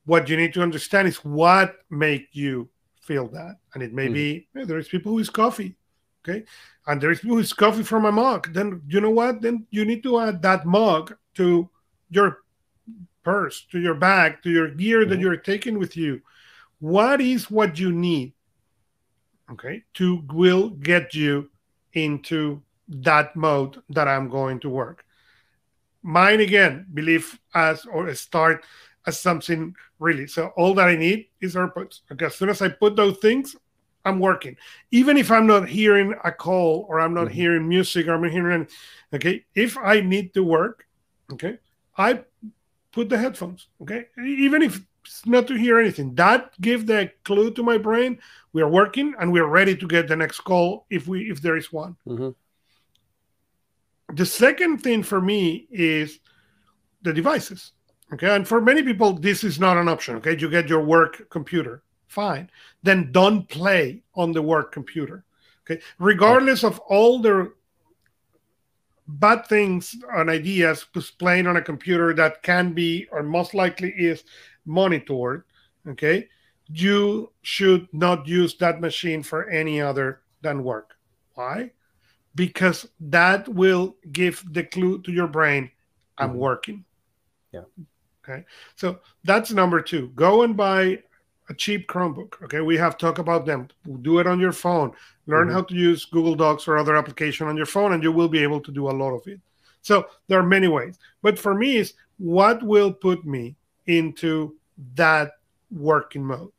What 0.05 0.29
you 0.29 0.37
need 0.37 0.55
to 0.55 0.63
understand 0.63 1.09
is 1.09 1.17
what 1.25 1.77
make 1.91 2.29
you 2.33 2.69
feel 3.03 3.29
that, 3.29 3.57
and 3.75 3.83
it 3.83 3.93
may 3.93 4.07
mm-hmm. 4.07 4.15
be 4.15 4.49
hey, 4.55 4.65
there 4.65 4.79
is 4.79 4.89
people 4.89 5.13
who 5.13 5.19
is 5.19 5.31
coffee, 5.31 5.77
okay, 6.23 6.45
and 6.87 7.01
there 7.01 7.11
is 7.11 7.21
people 7.21 7.37
who 7.37 7.43
is 7.43 7.53
coffee 7.53 7.83
from 7.83 8.05
a 8.05 8.13
mug. 8.13 8.53
Then 8.53 8.83
you 8.89 9.01
know 9.01 9.11
what? 9.11 9.41
Then 9.41 9.67
you 9.71 9.85
need 9.85 10.03
to 10.05 10.21
add 10.21 10.43
that 10.43 10.67
mug 10.67 11.15
to 11.35 11.69
your 12.11 12.39
purse, 13.23 13.67
to 13.73 13.79
your 13.79 13.95
bag, 13.95 14.43
to 14.43 14.51
your 14.51 14.69
gear 14.69 15.01
mm-hmm. 15.01 15.11
that 15.11 15.21
you're 15.21 15.37
taking 15.37 15.79
with 15.79 15.97
you. 15.97 16.23
What 16.81 17.21
is 17.21 17.51
what 17.51 17.79
you 17.79 17.93
need? 17.93 18.33
Okay, 19.51 19.85
to 19.95 20.23
will 20.33 20.71
get 20.71 21.15
you 21.15 21.51
into 21.95 22.63
that 22.89 23.35
mode 23.37 23.83
that 23.91 24.09
I'm 24.09 24.29
going 24.29 24.61
to 24.61 24.69
work. 24.69 25.05
Mine 26.03 26.41
again, 26.41 26.87
believe 26.95 27.39
as 27.55 27.85
or 27.87 28.13
start 28.15 28.65
as 29.07 29.19
something 29.19 29.75
really. 29.99 30.27
So 30.27 30.53
all 30.57 30.75
that 30.75 30.89
I 30.89 30.97
need 30.97 31.29
is 31.41 31.55
AirPods. 31.55 32.01
Okay, 32.13 32.27
as 32.27 32.37
soon 32.37 32.49
as 32.51 32.63
I 32.63 32.69
put 32.69 32.97
those 32.97 33.19
things, 33.19 33.57
I'm 34.05 34.21
working. 34.21 34.57
Even 34.91 35.17
if 35.17 35.31
I'm 35.31 35.47
not 35.47 35.69
hearing 35.69 36.15
a 36.25 36.33
call 36.33 36.87
or 36.89 37.01
I'm 37.01 37.15
not 37.15 37.27
mm-hmm. 37.27 37.35
hearing 37.35 37.69
music 37.69 38.07
or 38.07 38.15
I'm 38.15 38.23
not 38.23 38.31
hearing, 38.31 38.67
okay, 39.13 39.45
if 39.55 39.77
I 39.77 40.01
need 40.01 40.35
to 40.35 40.45
work, 40.45 40.87
okay, 41.33 41.59
I 41.97 42.21
put 42.93 43.09
the 43.09 43.19
headphones. 43.19 43.69
Okay, 43.83 44.07
even 44.25 44.63
if 44.63 44.81
it's 45.05 45.27
not 45.27 45.47
to 45.49 45.55
hear 45.55 45.79
anything, 45.81 46.15
that 46.15 46.53
give 46.61 46.87
the 46.87 47.11
clue 47.25 47.51
to 47.53 47.63
my 47.63 47.79
brain 47.79 48.19
we 48.53 48.63
are 48.63 48.69
working 48.69 49.15
and 49.19 49.33
we 49.33 49.41
are 49.41 49.47
ready 49.47 49.77
to 49.77 49.87
get 49.87 50.09
the 50.09 50.17
next 50.17 50.41
call 50.41 50.87
if 50.91 51.07
we 51.07 51.31
if 51.31 51.41
there 51.43 51.57
is 51.57 51.73
one. 51.73 51.97
Mm-hmm. 52.07 52.31
The 54.15 54.27
second 54.27 54.79
thing 54.79 55.03
for 55.03 55.21
me 55.21 55.67
is 55.71 56.21
the 57.03 57.13
devices. 57.13 57.73
Okay. 58.13 58.35
And 58.35 58.49
for 58.49 58.61
many 58.61 58.83
people, 58.83 59.13
this 59.13 59.45
is 59.45 59.61
not 59.61 59.77
an 59.77 59.89
option. 59.89 60.17
Okay. 60.17 60.37
You 60.39 60.49
get 60.49 60.69
your 60.69 60.83
work 60.83 61.29
computer. 61.31 61.83
Fine. 62.07 62.51
Then 62.83 63.13
don't 63.13 63.49
play 63.49 64.03
on 64.15 64.33
the 64.33 64.41
work 64.41 64.73
computer. 64.73 65.25
Okay. 65.69 65.83
Regardless 65.99 66.65
of 66.65 66.79
all 66.89 67.21
the 67.21 67.53
bad 69.07 69.47
things 69.47 69.95
and 70.15 70.31
ideas 70.31 70.87
playing 71.19 71.47
on 71.47 71.57
a 71.57 71.63
computer 71.63 72.15
that 72.15 72.43
can 72.43 72.73
be 72.73 73.07
or 73.11 73.23
most 73.23 73.55
likely 73.55 73.91
is 73.91 74.25
monitored. 74.65 75.45
Okay. 75.87 76.29
you 76.69 77.33
should 77.43 77.89
not 77.93 78.29
use 78.29 78.57
that 78.59 78.81
machine 78.81 79.23
for 79.23 79.49
any 79.49 79.81
other 79.81 80.21
than 80.43 80.63
work. 80.63 80.95
Why? 81.35 81.73
Because 82.39 82.89
that 83.01 83.49
will 83.49 83.97
give 84.13 84.45
the 84.53 84.63
clue 84.63 85.03
to 85.03 85.11
your 85.11 85.27
brain, 85.27 85.71
I'm 86.17 86.31
mm-hmm. 86.31 86.39
working. 86.39 86.85
Yeah. 87.53 87.65
Okay. 88.23 88.45
So 88.77 89.01
that's 89.25 89.51
number 89.51 89.83
two. 89.83 90.13
Go 90.15 90.43
and 90.43 90.57
buy 90.57 91.03
a 91.51 91.55
cheap 91.55 91.89
Chromebook. 91.89 92.41
Okay. 92.45 92.61
We 92.61 92.77
have 92.77 92.97
talked 92.97 93.19
about 93.19 93.45
them. 93.45 93.67
Do 94.03 94.21
it 94.21 94.29
on 94.29 94.39
your 94.39 94.53
phone. 94.53 94.93
Learn 95.27 95.49
mm-hmm. 95.49 95.57
how 95.57 95.63
to 95.63 95.75
use 95.75 96.05
Google 96.05 96.37
Docs 96.37 96.69
or 96.69 96.79
other 96.79 96.97
application 96.97 97.49
on 97.49 97.57
your 97.57 97.67
phone, 97.67 97.93
and 97.93 98.05
you 98.05 98.13
will 98.13 98.29
be 98.29 98.43
able 98.43 98.61
to 98.61 98.71
do 98.71 98.89
a 98.89 98.93
lot 98.93 99.15
of 99.15 99.27
it. 99.27 99.41
So 99.83 100.07
there 100.29 100.39
are 100.39 100.47
many 100.47 100.69
ways. 100.69 100.97
But 101.23 101.39
for 101.39 101.55
me, 101.55 101.79
is 101.79 101.95
what 102.19 102.63
will 102.63 102.93
put 102.93 103.25
me 103.25 103.57
into 103.87 104.57
that 104.95 105.33
working 105.73 106.25
mode? 106.25 106.53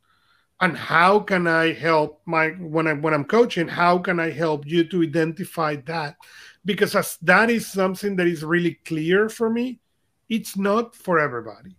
And 0.60 0.76
how 0.76 1.20
can 1.20 1.46
I 1.46 1.72
help 1.72 2.20
my 2.26 2.48
when 2.50 2.86
I 2.86 2.92
when 2.92 3.14
I'm 3.14 3.24
coaching, 3.24 3.66
how 3.66 3.98
can 3.98 4.20
I 4.20 4.30
help 4.30 4.66
you 4.66 4.84
to 4.84 5.02
identify 5.02 5.76
that? 5.86 6.16
Because 6.64 6.94
as 6.94 7.16
that 7.22 7.48
is 7.48 7.66
something 7.66 8.16
that 8.16 8.26
is 8.26 8.44
really 8.44 8.74
clear 8.84 9.30
for 9.30 9.48
me, 9.48 9.80
it's 10.28 10.58
not 10.58 10.94
for 10.94 11.18
everybody. 11.18 11.76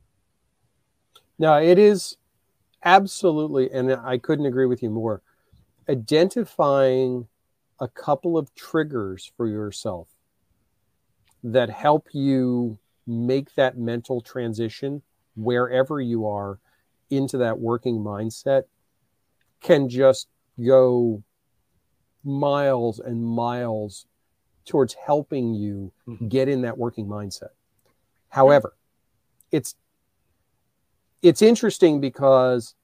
No, 1.37 1.61
it 1.61 1.77
is 1.77 2.17
absolutely, 2.83 3.71
and 3.71 3.93
I 3.93 4.17
couldn't 4.17 4.47
agree 4.47 4.65
with 4.65 4.81
you 4.81 4.89
more. 4.89 5.21
Identifying 5.87 7.27
a 7.79 7.87
couple 7.87 8.37
of 8.37 8.53
triggers 8.55 9.31
for 9.37 9.47
yourself 9.47 10.07
that 11.43 11.69
help 11.69 12.07
you 12.13 12.77
make 13.07 13.53
that 13.55 13.77
mental 13.77 14.21
transition 14.21 15.01
wherever 15.35 15.99
you 15.99 16.27
are 16.27 16.59
into 17.11 17.37
that 17.37 17.59
working 17.59 17.99
mindset 17.99 18.63
can 19.61 19.89
just 19.89 20.27
go 20.63 21.23
miles 22.23 22.99
and 22.99 23.23
miles 23.23 24.05
towards 24.65 24.93
helping 24.93 25.53
you 25.53 25.91
mm-hmm. 26.07 26.27
get 26.27 26.47
in 26.47 26.61
that 26.61 26.77
working 26.77 27.07
mindset. 27.07 27.49
However, 28.29 28.73
it's 29.51 29.75
it's 31.21 31.41
interesting 31.41 31.99
because 31.99 32.75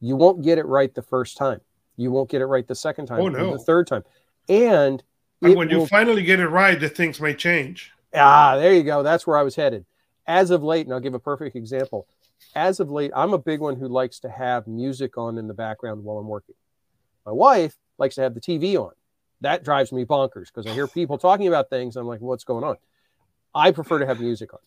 you 0.00 0.16
won't 0.16 0.42
get 0.42 0.58
it 0.58 0.66
right 0.66 0.94
the 0.94 1.02
first 1.02 1.36
time. 1.36 1.60
You 1.96 2.10
won't 2.10 2.28
get 2.28 2.42
it 2.42 2.46
right 2.46 2.66
the 2.66 2.74
second 2.74 3.06
time, 3.06 3.20
oh, 3.20 3.28
no. 3.28 3.52
the 3.52 3.58
third 3.58 3.86
time. 3.86 4.04
And, 4.48 5.02
and 5.40 5.54
when 5.54 5.68
will, 5.68 5.80
you 5.80 5.86
finally 5.86 6.22
get 6.22 6.40
it 6.40 6.48
right, 6.48 6.78
the 6.78 6.90
things 6.90 7.20
may 7.20 7.34
change. 7.34 7.92
Ah, 8.14 8.56
there 8.56 8.74
you 8.74 8.82
go. 8.82 9.02
That's 9.02 9.26
where 9.26 9.36
I 9.36 9.42
was 9.42 9.56
headed. 9.56 9.86
As 10.26 10.50
of 10.50 10.62
late, 10.62 10.86
and 10.86 10.92
I'll 10.92 11.00
give 11.00 11.14
a 11.14 11.18
perfect 11.18 11.56
example. 11.56 12.06
As 12.54 12.80
of 12.80 12.90
late, 12.90 13.10
I'm 13.14 13.32
a 13.32 13.38
big 13.38 13.60
one 13.60 13.76
who 13.76 13.88
likes 13.88 14.20
to 14.20 14.30
have 14.30 14.66
music 14.66 15.18
on 15.18 15.38
in 15.38 15.46
the 15.46 15.54
background 15.54 16.04
while 16.04 16.18
I'm 16.18 16.28
working. 16.28 16.54
My 17.24 17.32
wife 17.32 17.76
likes 17.98 18.14
to 18.16 18.22
have 18.22 18.34
the 18.34 18.40
TV 18.40 18.76
on. 18.76 18.92
That 19.40 19.64
drives 19.64 19.92
me 19.92 20.04
bonkers 20.04 20.46
because 20.46 20.66
I 20.66 20.72
hear 20.72 20.86
people 20.86 21.18
talking 21.18 21.48
about 21.48 21.68
things. 21.68 21.96
I'm 21.96 22.06
like, 22.06 22.20
what's 22.20 22.44
going 22.44 22.64
on? 22.64 22.76
I 23.54 23.70
prefer 23.70 23.98
to 23.98 24.06
have 24.06 24.20
music 24.20 24.54
on. 24.54 24.60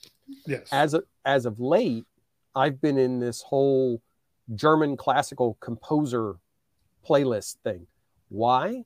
Yes. 0.46 0.68
As 0.72 0.94
of, 0.94 1.04
as 1.26 1.46
of 1.46 1.60
late, 1.60 2.06
I've 2.56 2.82
been 2.82 2.98
in 2.98 3.20
this 3.20 3.42
whole 3.42 4.02
German 4.56 4.98
classical 4.98 5.58
composer 5.60 6.36
playlist 7.08 7.58
thing. 7.64 7.88
Why? 8.30 8.84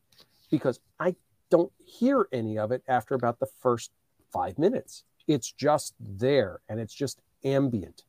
Because 0.51 0.79
I 0.99 1.15
don't 1.49 1.71
hear 1.85 2.27
any 2.31 2.57
of 2.57 2.71
it 2.71 2.83
after 2.87 3.15
about 3.15 3.39
the 3.39 3.47
first 3.61 3.91
five 4.31 4.57
minutes. 4.57 5.03
It's 5.27 5.51
just 5.51 5.95
there 5.99 6.59
and 6.67 6.79
it's 6.79 6.93
just 6.93 7.21
ambient. 7.43 8.03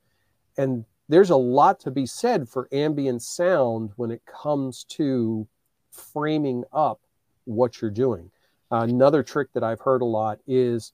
And 0.57 0.85
there's 1.09 1.31
a 1.31 1.37
lot 1.37 1.81
to 1.81 1.91
be 1.91 2.07
said 2.07 2.49
for 2.49 2.69
ambient 2.73 3.23
sound 3.23 3.91
when 3.97 4.11
it 4.11 4.23
comes 4.25 4.85
to 4.85 5.47
framing 5.91 6.65
up 6.73 7.01
what 7.45 7.81
you're 7.81 7.91
doing. 7.91 8.31
Another 8.71 9.23
trick 9.23 9.53
that 9.53 9.63
I've 9.63 9.81
heard 9.81 10.03
a 10.03 10.07
lot 10.07 10.41
is 10.49 10.93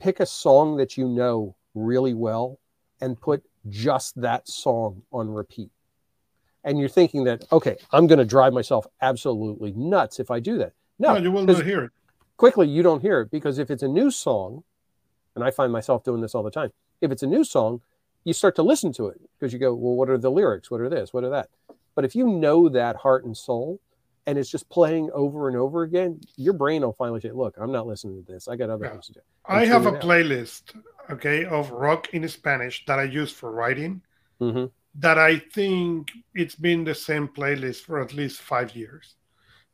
pick 0.00 0.18
a 0.18 0.26
song 0.26 0.76
that 0.78 0.96
you 0.96 1.06
know 1.06 1.54
really 1.74 2.14
well 2.14 2.58
and 3.00 3.20
put 3.20 3.44
just 3.68 4.20
that 4.20 4.48
song 4.48 5.02
on 5.12 5.28
repeat. 5.28 5.70
And 6.64 6.78
you're 6.78 6.88
thinking 6.88 7.22
that, 7.24 7.44
okay, 7.52 7.76
I'm 7.92 8.08
going 8.08 8.18
to 8.18 8.24
drive 8.24 8.52
myself 8.52 8.86
absolutely 9.00 9.72
nuts 9.76 10.18
if 10.18 10.30
I 10.30 10.40
do 10.40 10.58
that. 10.58 10.72
No, 10.98 11.14
no 11.14 11.20
you 11.20 11.30
will 11.30 11.44
not 11.44 11.64
hear 11.64 11.84
it 11.84 11.92
quickly 12.38 12.68
you 12.68 12.82
don't 12.82 13.02
hear 13.02 13.20
it 13.20 13.30
because 13.30 13.58
if 13.58 13.70
it's 13.70 13.82
a 13.82 13.88
new 13.88 14.10
song, 14.10 14.64
and 15.34 15.44
I 15.44 15.50
find 15.50 15.70
myself 15.70 16.02
doing 16.02 16.22
this 16.22 16.34
all 16.34 16.42
the 16.42 16.50
time, 16.50 16.72
if 17.00 17.10
it's 17.10 17.22
a 17.22 17.26
new 17.26 17.44
song, 17.44 17.80
you 18.24 18.32
start 18.32 18.56
to 18.56 18.62
listen 18.62 18.92
to 18.94 19.08
it 19.08 19.20
because 19.38 19.52
you 19.52 19.58
go, 19.58 19.74
well, 19.74 19.94
what 19.94 20.10
are 20.10 20.18
the 20.18 20.30
lyrics? 20.30 20.70
What 20.70 20.80
are 20.80 20.88
this? 20.88 21.12
What 21.12 21.24
are 21.24 21.30
that? 21.30 21.48
But 21.94 22.04
if 22.04 22.14
you 22.14 22.28
know 22.28 22.68
that 22.68 22.96
heart 22.96 23.24
and 23.24 23.36
soul 23.36 23.80
and 24.26 24.38
it's 24.38 24.50
just 24.50 24.68
playing 24.68 25.10
over 25.14 25.48
and 25.48 25.56
over 25.56 25.82
again, 25.82 26.20
your 26.36 26.52
brain 26.52 26.82
will 26.82 26.92
finally 26.92 27.20
say, 27.20 27.30
look, 27.30 27.56
I'm 27.58 27.72
not 27.72 27.86
listening 27.86 28.22
to 28.22 28.32
this. 28.32 28.46
I 28.46 28.56
got 28.56 28.70
other 28.70 28.84
yeah. 28.84 28.92
things 28.92 29.06
to 29.06 29.14
do. 29.14 29.20
I 29.46 29.64
have 29.64 29.86
a 29.86 29.92
playlist, 29.92 30.78
okay, 31.10 31.46
of 31.46 31.70
rock 31.70 32.12
in 32.12 32.28
Spanish 32.28 32.84
that 32.86 32.98
I 32.98 33.04
use 33.04 33.32
for 33.32 33.50
writing. 33.50 34.02
Mm-hmm. 34.40 34.66
That 34.96 35.18
I 35.18 35.38
think 35.38 36.10
it's 36.34 36.54
been 36.54 36.84
the 36.84 36.94
same 36.94 37.28
playlist 37.28 37.82
for 37.82 38.00
at 38.00 38.12
least 38.12 38.40
five 38.40 38.76
years. 38.76 39.14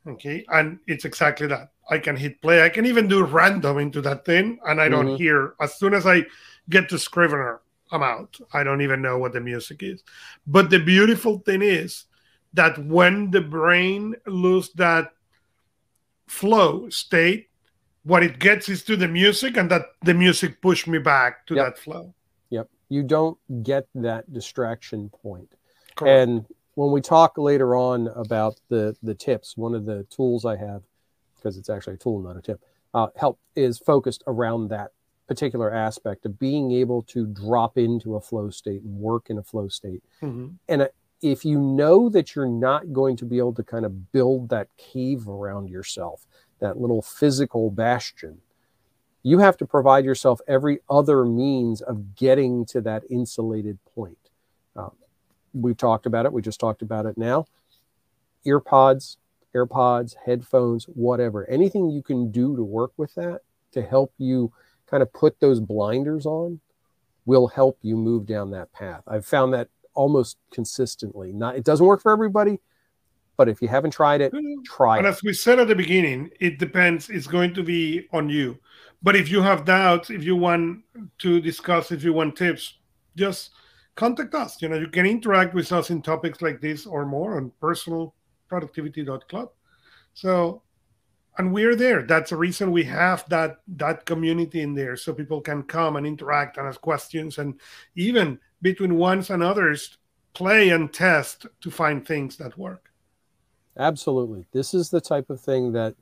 Okay. 0.06 0.44
And 0.48 0.78
it's 0.86 1.04
exactly 1.04 1.46
that. 1.48 1.70
I 1.90 1.98
can 1.98 2.16
hit 2.16 2.40
play. 2.40 2.62
I 2.62 2.68
can 2.68 2.86
even 2.86 3.08
do 3.08 3.24
random 3.24 3.78
into 3.78 4.00
that 4.02 4.24
thing, 4.24 4.58
and 4.66 4.80
I 4.80 4.88
don't 4.88 5.06
mm-hmm. 5.06 5.16
hear. 5.16 5.54
As 5.60 5.74
soon 5.74 5.94
as 5.94 6.06
I 6.06 6.24
get 6.68 6.88
to 6.88 6.98
Scrivener, 6.98 7.60
I'm 7.90 8.02
out. 8.02 8.38
I 8.52 8.64
don't 8.64 8.80
even 8.80 9.02
know 9.02 9.18
what 9.18 9.32
the 9.32 9.40
music 9.40 9.82
is. 9.82 10.02
But 10.46 10.70
the 10.70 10.78
beautiful 10.78 11.38
thing 11.38 11.62
is 11.62 12.04
that 12.54 12.78
when 12.86 13.30
the 13.30 13.40
brain 13.40 14.14
loses 14.26 14.72
that 14.74 15.12
flow 16.26 16.88
state, 16.88 17.48
what 18.04 18.22
it 18.22 18.38
gets 18.38 18.68
is 18.68 18.82
to 18.84 18.96
the 18.96 19.08
music, 19.08 19.56
and 19.56 19.70
that 19.70 19.82
the 20.02 20.14
music 20.14 20.60
pushed 20.60 20.86
me 20.86 20.98
back 20.98 21.46
to 21.46 21.54
yep. 21.54 21.66
that 21.66 21.78
flow. 21.78 22.14
Yep. 22.50 22.68
You 22.88 23.02
don't 23.02 23.38
get 23.62 23.86
that 23.94 24.30
distraction 24.32 25.08
point. 25.08 25.54
Correct. 25.96 26.28
And 26.28 26.46
when 26.74 26.90
we 26.90 27.00
talk 27.00 27.38
later 27.38 27.76
on 27.76 28.08
about 28.08 28.60
the 28.68 28.96
the 29.02 29.14
tips, 29.14 29.56
one 29.56 29.74
of 29.74 29.86
the 29.86 30.04
tools 30.10 30.44
I 30.44 30.56
have, 30.56 30.82
because 31.36 31.56
it's 31.56 31.70
actually 31.70 31.94
a 31.94 31.98
tool, 31.98 32.20
not 32.20 32.36
a 32.36 32.42
tip, 32.42 32.60
uh, 32.92 33.08
help 33.16 33.38
is 33.56 33.78
focused 33.78 34.22
around 34.26 34.68
that 34.68 34.92
particular 35.26 35.72
aspect 35.72 36.26
of 36.26 36.38
being 36.38 36.72
able 36.72 37.02
to 37.02 37.26
drop 37.26 37.78
into 37.78 38.16
a 38.16 38.20
flow 38.20 38.50
state 38.50 38.82
and 38.82 38.98
work 38.98 39.30
in 39.30 39.38
a 39.38 39.42
flow 39.42 39.68
state. 39.68 40.02
Mm-hmm. 40.22 40.48
And 40.68 40.82
uh, 40.82 40.88
if 41.22 41.44
you 41.44 41.58
know 41.58 42.08
that 42.10 42.34
you're 42.34 42.46
not 42.46 42.92
going 42.92 43.16
to 43.16 43.24
be 43.24 43.38
able 43.38 43.54
to 43.54 43.62
kind 43.62 43.86
of 43.86 44.12
build 44.12 44.50
that 44.50 44.68
cave 44.76 45.28
around 45.28 45.68
yourself, 45.68 46.26
that 46.60 46.78
little 46.78 47.00
physical 47.00 47.70
bastion, 47.70 48.38
you 49.22 49.38
have 49.38 49.56
to 49.56 49.66
provide 49.66 50.04
yourself 50.04 50.40
every 50.46 50.80
other 50.90 51.24
means 51.24 51.80
of 51.80 52.14
getting 52.14 52.66
to 52.66 52.80
that 52.82 53.04
insulated 53.08 53.78
point. 53.94 54.18
Um, 54.76 54.92
we've 55.54 55.76
talked 55.76 56.04
about 56.04 56.26
it. 56.26 56.32
We 56.32 56.42
just 56.42 56.60
talked 56.60 56.82
about 56.82 57.06
it 57.06 57.16
now. 57.16 57.46
Earpods, 58.46 59.16
AirPods, 59.54 60.16
headphones, 60.26 60.84
whatever. 60.84 61.48
Anything 61.48 61.88
you 61.88 62.02
can 62.02 62.30
do 62.30 62.54
to 62.54 62.62
work 62.62 62.92
with 62.98 63.14
that 63.14 63.40
to 63.72 63.80
help 63.80 64.12
you 64.18 64.52
kind 64.94 65.02
of 65.02 65.12
put 65.12 65.40
those 65.40 65.58
blinders 65.58 66.24
on 66.24 66.60
will 67.26 67.48
help 67.48 67.76
you 67.82 67.96
move 67.96 68.26
down 68.26 68.52
that 68.52 68.72
path. 68.72 69.02
I've 69.08 69.26
found 69.26 69.52
that 69.52 69.66
almost 69.94 70.36
consistently. 70.52 71.32
Not 71.32 71.56
it 71.56 71.64
doesn't 71.64 71.84
work 71.84 72.00
for 72.00 72.12
everybody, 72.12 72.60
but 73.36 73.48
if 73.48 73.60
you 73.60 73.66
haven't 73.66 73.90
tried 73.90 74.20
it, 74.20 74.32
try 74.64 74.98
and 74.98 75.06
it. 75.06 75.08
as 75.08 75.20
we 75.24 75.32
said 75.32 75.58
at 75.58 75.66
the 75.66 75.74
beginning, 75.74 76.30
it 76.38 76.60
depends. 76.60 77.10
It's 77.10 77.26
going 77.26 77.54
to 77.54 77.64
be 77.64 78.06
on 78.12 78.28
you. 78.28 78.56
But 79.02 79.16
if 79.16 79.28
you 79.28 79.42
have 79.42 79.64
doubts, 79.64 80.10
if 80.10 80.22
you 80.22 80.36
want 80.36 80.84
to 81.18 81.40
discuss, 81.40 81.90
if 81.90 82.04
you 82.04 82.12
want 82.12 82.36
tips, 82.36 82.78
just 83.16 83.50
contact 83.96 84.32
us. 84.36 84.62
You 84.62 84.68
know, 84.68 84.76
you 84.76 84.86
can 84.86 85.06
interact 85.06 85.54
with 85.54 85.72
us 85.72 85.90
in 85.90 86.02
topics 86.02 86.40
like 86.40 86.60
this 86.60 86.86
or 86.86 87.04
more 87.04 87.36
on 87.36 87.50
personalproductivity.club. 87.60 89.48
So, 90.14 90.62
and 91.38 91.52
we're 91.52 91.74
there. 91.74 92.02
That's 92.02 92.30
the 92.30 92.36
reason 92.36 92.70
we 92.70 92.84
have 92.84 93.28
that 93.28 93.58
that 93.76 94.06
community 94.06 94.60
in 94.60 94.74
there, 94.74 94.96
so 94.96 95.12
people 95.12 95.40
can 95.40 95.62
come 95.62 95.96
and 95.96 96.06
interact 96.06 96.56
and 96.56 96.66
ask 96.66 96.80
questions, 96.80 97.38
and 97.38 97.60
even 97.96 98.38
between 98.62 98.96
ones 98.96 99.30
and 99.30 99.42
others, 99.42 99.98
play 100.32 100.70
and 100.70 100.92
test 100.92 101.46
to 101.60 101.70
find 101.70 102.06
things 102.06 102.36
that 102.36 102.56
work. 102.56 102.90
Absolutely, 103.76 104.46
this 104.52 104.74
is 104.74 104.90
the 104.90 105.00
type 105.00 105.30
of 105.30 105.40
thing 105.40 105.72
that 105.72 105.94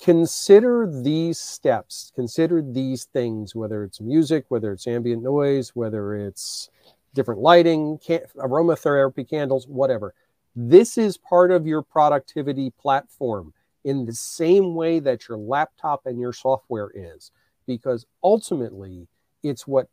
consider 0.00 0.90
these 1.02 1.38
steps, 1.38 2.12
consider 2.14 2.62
these 2.62 3.04
things, 3.04 3.54
whether 3.54 3.84
it's 3.84 4.00
music, 4.00 4.44
whether 4.48 4.72
it's 4.72 4.86
ambient 4.86 5.22
noise, 5.22 5.70
whether 5.74 6.14
it's 6.14 6.70
different 7.14 7.40
lighting, 7.40 7.98
can- 7.98 8.26
aromatherapy 8.36 9.28
candles, 9.28 9.66
whatever. 9.66 10.14
This 10.54 10.96
is 10.96 11.16
part 11.18 11.50
of 11.50 11.66
your 11.66 11.82
productivity 11.82 12.70
platform 12.70 13.52
in 13.86 14.04
the 14.04 14.12
same 14.12 14.74
way 14.74 14.98
that 14.98 15.28
your 15.28 15.38
laptop 15.38 16.06
and 16.06 16.20
your 16.20 16.32
software 16.32 16.90
is, 16.92 17.30
because 17.66 18.04
ultimately 18.22 19.06
it's 19.44 19.64
what 19.64 19.88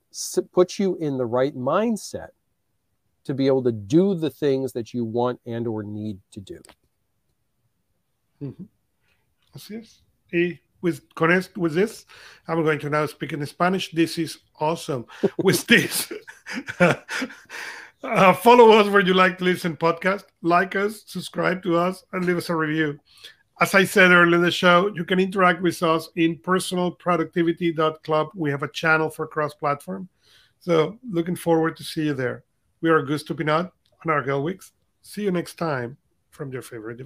puts 0.51 0.79
you 0.79 0.97
in 0.97 1.17
the 1.17 1.25
right 1.25 1.55
mindset 1.55 2.29
to 3.23 3.35
be 3.35 3.45
able 3.45 3.61
to 3.63 3.71
do 3.71 4.15
the 4.15 4.31
things 4.31 4.73
that 4.73 4.95
you 4.95 5.05
want 5.05 5.39
and 5.45 5.67
or 5.67 5.83
need 5.83 6.17
to 6.31 6.39
do. 6.41 6.59
Mm-hmm. 8.41 8.63
Así 9.55 9.79
es. 9.79 10.01
Y 10.33 10.59
with, 10.81 11.13
con 11.13 11.31
esto, 11.31 11.61
with 11.61 11.75
this, 11.75 12.07
I'm 12.47 12.63
going 12.63 12.79
to 12.79 12.89
now 12.89 13.05
speak 13.05 13.31
in 13.31 13.45
Spanish. 13.45 13.91
This 13.91 14.17
is 14.17 14.39
awesome. 14.59 15.05
with 15.37 15.65
this, 15.67 16.11
uh, 16.79 18.33
follow 18.33 18.71
us 18.71 18.87
where 18.87 19.05
you 19.05 19.13
like 19.13 19.37
to 19.37 19.43
listen 19.43 19.77
podcast, 19.77 20.25
like 20.41 20.75
us, 20.75 21.03
subscribe 21.05 21.61
to 21.63 21.77
us, 21.77 22.03
and 22.11 22.25
leave 22.25 22.37
us 22.37 22.49
a 22.49 22.55
review. 22.55 22.99
As 23.61 23.75
I 23.75 23.83
said 23.85 24.11
earlier 24.11 24.35
in 24.35 24.41
the 24.41 24.51
show, 24.51 24.91
you 24.95 25.05
can 25.05 25.19
interact 25.19 25.61
with 25.61 25.81
us 25.83 26.09
in 26.15 26.37
personalproductivity.club. 26.39 28.29
We 28.35 28.49
have 28.49 28.63
a 28.63 28.67
channel 28.67 29.09
for 29.09 29.27
cross-platform. 29.27 30.09
So 30.59 30.97
looking 31.09 31.35
forward 31.35 31.77
to 31.77 31.83
see 31.83 32.05
you 32.05 32.13
there. 32.13 32.43
We 32.81 32.89
are 32.89 33.03
Augusto 33.03 33.37
Pinaud 33.37 33.71
and 34.01 34.11
Art 34.11 34.25
Gelwicks. 34.25 34.71
See 35.01 35.23
you 35.23 35.31
next 35.31 35.55
time 35.55 35.97
from 36.31 36.51
your 36.51 36.61
favorite 36.61 36.97